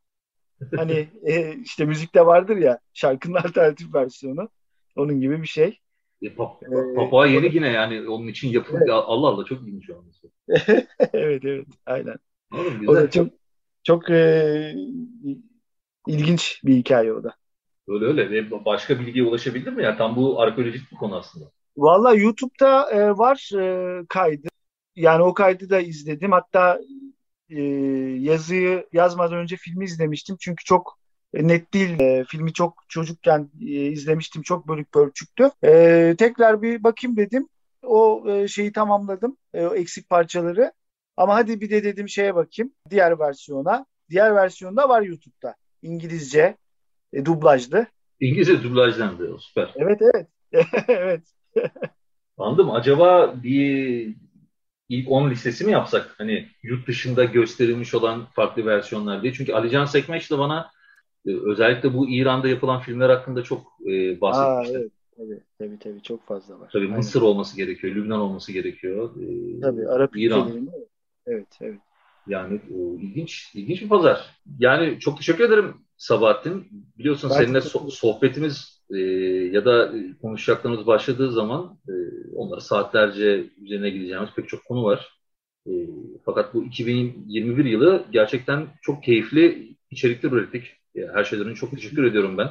hani 0.76 1.10
e, 1.24 1.56
işte 1.56 1.86
müzikte 1.86 2.26
vardır 2.26 2.58
ya 2.58 2.80
şarkının 2.94 3.36
alternatif 3.46 3.96
versiyonu. 3.96 4.50
Onun 4.96 5.22
gibi 5.22 5.42
bir 5.42 5.48
şey. 5.48 5.80
Pap, 6.38 6.64
ee, 6.64 6.96
Papua 6.96 7.28
yeni 7.28 7.56
yine 7.56 7.68
yani 7.68 8.10
onun 8.10 8.28
için 8.28 8.50
yapıldı. 8.50 8.80
Evet. 8.82 8.90
Allah 8.94 9.28
Allah 9.28 9.46
çok 9.46 9.62
ilginç 9.62 9.86
şu 9.86 9.96
an. 9.98 10.04
evet 11.14 11.46
evet 11.46 11.68
aynen. 11.86 12.16
Oğlum, 12.54 12.80
güzel. 12.80 12.88
O 12.88 12.96
da 12.96 13.10
çok 13.10 13.28
çok 13.84 14.10
e, 14.10 14.76
ilginç 16.08 16.62
bir 16.64 16.76
hikaye 16.76 17.14
o 17.14 17.24
da. 17.24 17.34
Öyle 17.88 18.06
öyle. 18.06 18.52
Başka 18.66 19.00
bilgiye 19.00 19.26
ulaşabildin 19.26 19.74
mi? 19.74 19.84
Yani 19.84 19.98
tam 19.98 20.16
bu 20.16 20.42
arkeolojik 20.42 20.92
bir 20.92 20.98
konu 20.98 21.16
aslında. 21.16 21.46
Valla 21.78 22.14
YouTube'da 22.14 22.92
e, 22.92 23.18
var 23.18 23.52
e, 23.60 24.06
kaydı. 24.10 24.48
Yani 24.96 25.24
o 25.24 25.34
kaydı 25.34 25.70
da 25.70 25.80
izledim. 25.80 26.32
Hatta 26.32 26.80
e, 27.50 27.62
yazıyı 28.20 28.88
yazmadan 28.94 29.38
önce 29.38 29.56
filmi 29.56 29.86
izlemiştim. 29.86 30.38
Çünkü 30.40 30.64
çok 30.64 31.00
net 31.34 31.74
değil. 31.74 32.00
E, 32.00 32.26
filmi 32.28 32.54
çok 32.54 32.84
çocukken 32.90 33.50
e, 33.62 33.66
izlemiştim. 33.66 34.42
Çok 34.42 34.68
bölük 34.68 34.92
pörçüktü. 34.92 35.52
E, 35.63 36.16
tekrar 36.18 36.62
bir 36.62 36.84
bakayım 36.84 37.18
dedim. 37.18 37.48
O 37.84 38.24
e, 38.28 38.48
şeyi 38.48 38.72
tamamladım. 38.72 39.38
E, 39.54 39.66
o 39.66 39.76
eksik 39.76 40.10
parçaları. 40.10 40.72
Ama 41.18 41.36
hadi 41.36 41.62
bir 41.62 41.70
de 41.70 41.84
dedim 41.84 42.10
şeye 42.10 42.36
bakayım. 42.36 42.72
Diğer 42.90 43.20
versiyona. 43.20 43.86
Diğer 44.10 44.36
versiyonda 44.36 44.90
var 44.90 45.02
YouTube'da. 45.02 45.56
İngilizce 45.82 46.58
e, 47.13 47.26
dublajlı. 47.26 47.88
İngilizce 48.20 48.63
dublajlandı. 48.63 49.38
Süper. 49.40 49.74
Evet 49.76 50.02
evet. 50.02 50.28
evet. 50.88 51.22
Anladım. 52.38 52.72
Acaba 52.72 53.36
bir 53.44 54.16
ilk 54.90 55.12
10 55.12 55.30
listesi 55.30 55.66
mi 55.66 55.72
yapsak? 55.72 56.16
Hani 56.18 56.48
yurt 56.63 56.88
dışında 56.88 57.24
gösterilmiş 57.24 57.94
olan 57.94 58.26
farklı 58.26 58.66
versiyonlar 58.66 59.24
diye. 59.24 59.34
Çünkü 59.34 59.54
Ali 59.54 59.70
Can 59.70 59.86
Sekmeç 59.86 60.32
de 60.32 60.38
bana 60.38 60.60
e, 60.60 60.77
özellikle 61.32 61.94
bu 61.94 62.10
İran'da 62.10 62.48
yapılan 62.48 62.82
filmler 62.82 63.10
hakkında 63.10 63.44
çok 63.44 63.62
e, 63.86 64.22
bahsetmişti. 64.22 64.78
Aa, 64.78 64.80
evet. 64.80 64.92
Tabii, 65.18 65.40
tabii 65.60 65.80
tabii 65.80 66.02
çok 66.02 66.28
fazla 66.28 66.60
var. 66.60 66.70
Tabii 66.74 66.86
Aynen. 66.86 66.98
Mısır 66.98 67.22
olması 67.22 67.58
gerekiyor, 67.58 67.96
Lübnan 67.96 68.20
olması 68.20 68.52
gerekiyor. 68.52 69.12
Ee, 69.22 69.62
tabii 69.62 69.88
Arap 69.88 70.18
İran. 70.18 70.48
ülkelerinde. 70.48 70.72
Evet, 71.28 71.48
evet. 71.62 71.80
Yani 72.28 72.62
o, 72.76 72.98
ilginç, 73.00 73.52
ilginç 73.56 73.82
bir 73.82 73.90
pazar. 73.90 74.38
Yani 74.60 75.00
çok 75.00 75.18
teşekkür 75.18 75.44
ederim 75.44 75.74
Sabahattin. 75.98 76.68
Biliyorsun 76.98 77.30
ben 77.30 77.36
seninle 77.36 77.58
so- 77.58 77.92
sohbetimiz 77.92 78.84
e, 78.90 78.98
ya 79.54 79.66
da 79.66 79.94
konuşacaklarımız 80.22 80.88
başladığı 80.88 81.32
zaman 81.32 81.78
e, 81.90 81.94
onlara 82.36 82.60
saatlerce 82.60 83.46
üzerine 83.62 83.90
gideceğimiz 83.90 84.30
pek 84.36 84.50
çok 84.50 84.66
konu 84.66 84.84
var. 84.84 85.20
E, 85.68 85.72
fakat 86.26 86.54
bu 86.54 86.63
2021 86.63 87.66
yılı 87.66 88.06
gerçekten 88.12 88.68
çok 88.82 89.04
keyifli 89.04 89.76
içerikler 89.92 90.32
ürettik. 90.32 90.63
Her 91.14 91.24
şeylerin 91.24 91.54
çok 91.54 91.72
teşekkür 91.72 92.04
ediyorum 92.04 92.38
ben. 92.38 92.50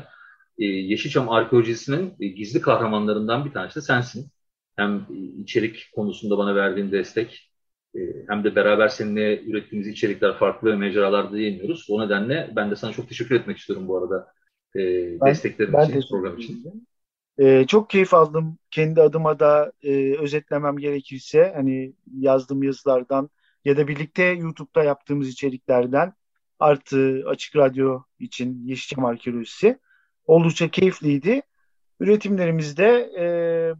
Ee, 0.58 0.64
Yeşilçam 0.64 1.28
Arkeolojisi'nin 1.28 2.14
e, 2.20 2.26
gizli 2.26 2.60
kahramanlarından 2.60 3.44
bir 3.44 3.52
tanesi 3.52 3.76
de 3.76 3.80
sensin. 3.80 4.30
Hem 4.76 4.96
e, 4.96 5.14
içerik 5.42 5.90
konusunda 5.94 6.38
bana 6.38 6.54
verdiğin 6.54 6.92
destek, 6.92 7.52
e, 7.94 8.00
hem 8.28 8.44
de 8.44 8.56
beraber 8.56 8.88
seninle 8.88 9.42
ürettiğimiz 9.42 9.88
içerikler 9.88 10.38
farklı 10.38 10.76
mecralarda 10.76 11.38
yayınlıyoruz. 11.38 11.86
O 11.90 12.06
nedenle 12.06 12.52
ben 12.56 12.70
de 12.70 12.76
sana 12.76 12.92
çok 12.92 13.08
teşekkür 13.08 13.34
etmek 13.34 13.58
istiyorum 13.58 13.88
bu 13.88 13.98
arada 13.98 14.32
e, 14.76 14.80
ben, 15.20 15.30
desteklerin 15.30 15.72
ben 15.72 15.88
için, 15.88 16.08
program 16.10 16.38
için. 16.38 16.86
Ee, 17.38 17.64
çok 17.68 17.90
keyif 17.90 18.14
aldım. 18.14 18.58
Kendi 18.70 19.02
adıma 19.02 19.38
da 19.38 19.72
e, 19.82 20.18
özetlemem 20.18 20.76
gerekirse 20.76 21.52
hani 21.56 21.92
yazdığım 22.18 22.62
yazılardan 22.62 23.30
ya 23.64 23.76
da 23.76 23.88
birlikte 23.88 24.22
YouTube'da 24.22 24.84
yaptığımız 24.84 25.28
içeriklerden 25.28 26.12
artı 26.58 27.24
Açık 27.26 27.56
Radyo 27.56 28.02
için 28.18 28.64
Yeşilçam 28.64 29.04
Arkeolojisi 29.04 29.78
oldukça 30.26 30.68
keyifliydi. 30.68 31.42
Üretimlerimizde 32.00 33.10
e, 33.18 33.26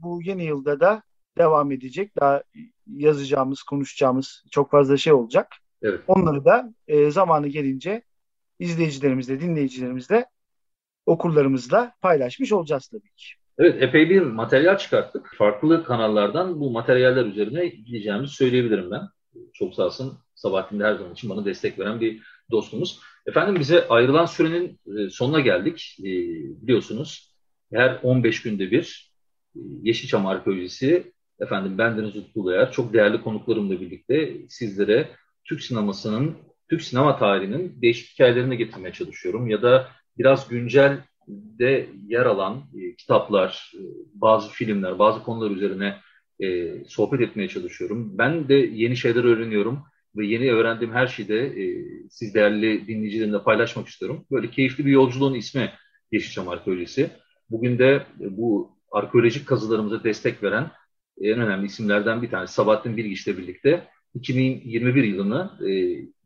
bu 0.03 0.23
yeni 0.23 0.45
yılda 0.45 0.81
da 0.81 1.03
devam 1.39 1.73
edecek. 1.73 2.17
Daha 2.21 2.43
yazacağımız, 2.87 3.63
konuşacağımız 3.63 4.45
çok 4.51 4.71
fazla 4.71 4.97
şey 4.97 5.13
olacak. 5.13 5.49
Evet. 5.83 6.01
Onları 6.07 6.45
da 6.45 6.75
e, 6.89 7.11
zamanı 7.11 7.49
gelince 7.49 8.03
izleyicilerimizle, 8.59 9.41
dinleyicilerimizle, 9.41 10.27
okurlarımızla 11.07 11.93
paylaşmış 12.01 12.53
olacağız 12.53 12.89
tabii 12.89 13.11
ki. 13.17 13.27
Evet, 13.59 13.83
epey 13.83 14.11
bir 14.11 14.23
materyal 14.23 14.79
çıkarttık. 14.79 15.35
Farklı 15.39 15.85
kanallardan 15.85 16.61
bu 16.61 16.71
materyaller 16.71 17.27
üzerine 17.27 17.67
gideceğimizi 17.67 18.35
söyleyebilirim 18.35 18.91
ben. 18.91 19.03
Çok 19.53 19.75
sağ 19.75 19.85
olsun 19.85 20.19
Sabahattin 20.35 20.81
de 20.81 20.85
her 20.85 20.95
zaman 20.95 21.13
için 21.13 21.31
bana 21.31 21.45
destek 21.45 21.79
veren 21.79 22.01
bir 22.01 22.23
dostumuz. 22.51 23.01
Efendim 23.27 23.61
bize 23.61 23.89
ayrılan 23.89 24.27
sürenin 24.27 24.81
e, 24.99 25.11
sonuna 25.11 25.41
geldik. 25.41 25.97
E, 26.01 26.11
biliyorsunuz 26.63 27.33
her 27.73 28.01
15 28.03 28.43
günde 28.43 28.71
bir 28.71 29.13
e, 29.57 29.61
Yeşilçam 29.83 30.27
Arkeolojisi 30.27 31.13
efendim 31.41 31.79
bendeniz 31.79 32.17
Utku 32.17 32.53
çok 32.73 32.93
değerli 32.93 33.23
konuklarımla 33.23 33.81
birlikte 33.81 34.37
sizlere 34.49 35.11
Türk 35.45 35.63
sinemasının, 35.63 36.37
Türk 36.71 36.83
sinema 36.83 37.19
tarihinin 37.19 37.83
değişik 37.83 38.15
hikayelerini 38.15 38.57
getirmeye 38.57 38.93
çalışıyorum. 38.93 39.51
Ya 39.51 39.63
da 39.63 39.89
biraz 40.19 40.49
güncel 40.49 41.03
de 41.29 41.89
yer 42.07 42.27
alan 42.27 42.63
e, 42.77 42.97
kitaplar, 42.97 43.73
e, 43.75 43.81
bazı 44.15 44.51
filmler, 44.51 44.99
bazı 44.99 45.23
konular 45.23 45.51
üzerine 45.51 45.97
e, 46.41 46.75
sohbet 46.89 47.21
etmeye 47.21 47.49
çalışıyorum. 47.49 48.19
Ben 48.19 48.49
de 48.49 48.55
yeni 48.55 48.97
şeyler 48.97 49.25
öğreniyorum 49.25 49.83
ve 50.17 50.27
yeni 50.27 50.53
öğrendiğim 50.53 50.95
her 50.95 51.07
şeyi 51.07 51.29
de 51.29 51.47
e, 51.47 51.85
siz 52.11 52.35
değerli 52.35 52.87
dinleyicilerimle 52.87 53.43
paylaşmak 53.43 53.89
istiyorum. 53.89 54.25
Böyle 54.31 54.51
keyifli 54.51 54.87
bir 54.87 54.91
yolculuğun 54.91 55.35
ismi 55.35 55.71
Yeşilçam 56.13 56.49
Arkeolojisi. 56.49 57.11
Bugün 57.51 57.79
de 57.79 58.03
bu 58.19 58.71
arkeolojik 58.93 59.47
kazılarımıza 59.47 60.05
destek 60.05 60.43
veren 60.43 60.71
en 61.21 61.41
önemli 61.41 61.67
isimlerden 61.67 62.23
bir 62.23 62.31
tanesi 62.31 62.55
Sabahattin 62.55 62.97
Bilgiç 62.97 63.27
ile 63.27 63.39
birlikte 63.39 63.85
2021 64.15 65.05
yılını 65.05 65.51
e, 65.61 65.67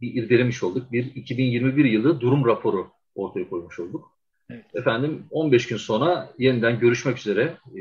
bir 0.01 0.15
irdelemiş 0.23 0.63
olduk. 0.63 0.93
Bir 0.93 1.15
2021 1.15 1.85
yılı 1.85 2.21
durum 2.21 2.47
raporu 2.47 2.91
ortaya 3.15 3.49
koymuş 3.49 3.79
olduk. 3.81 4.17
Evet. 4.51 4.65
Efendim 4.75 5.25
15 5.31 5.67
gün 5.67 5.77
sonra 5.77 6.33
yeniden 6.39 6.81
görüşmek 6.81 7.19
üzere. 7.19 7.43
E, 7.77 7.81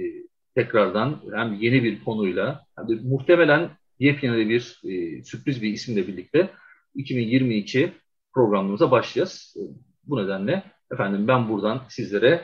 tekrardan 0.56 1.22
hem 1.36 1.54
yeni 1.54 1.84
bir 1.84 2.04
konuyla 2.04 2.66
hem 2.76 2.88
de 2.88 3.02
muhtemelen 3.04 3.70
yepyeni 4.00 4.50
bir 4.50 4.82
e, 4.84 5.24
sürpriz 5.24 5.62
bir 5.62 5.74
isimle 5.74 6.08
birlikte 6.08 6.50
2022 6.96 7.92
programımıza 8.34 8.92
başlayacağız. 8.92 9.56
E, 9.58 9.62
bu 10.04 10.24
nedenle 10.24 10.64
efendim 10.92 11.28
ben 11.28 11.50
buradan 11.50 11.82
sizlere 11.90 12.42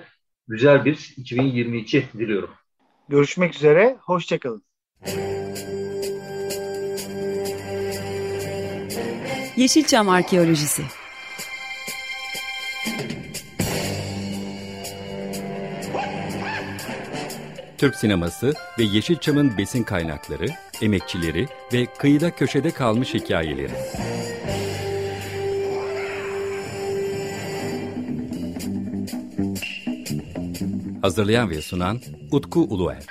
güzel 0.47 0.85
bir 0.85 1.13
2022 1.17 2.03
diliyorum. 2.13 2.49
Görüşmek 3.09 3.55
üzere, 3.55 3.97
hoşçakalın. 4.01 4.63
Yeşilçam 9.57 10.09
Arkeolojisi 10.09 10.81
Türk 17.77 17.95
sineması 17.95 18.53
ve 18.79 18.83
Yeşilçam'ın 18.83 19.57
besin 19.57 19.83
kaynakları, 19.83 20.45
emekçileri 20.81 21.47
ve 21.73 21.85
kıyıda 21.85 22.35
köşede 22.35 22.71
kalmış 22.71 23.13
hikayeleri. 23.13 23.73
Hazırlayan 31.01 31.49
ve 31.49 31.61
sunan 31.61 32.01
Utku 32.31 32.59
Uluer. 32.59 33.03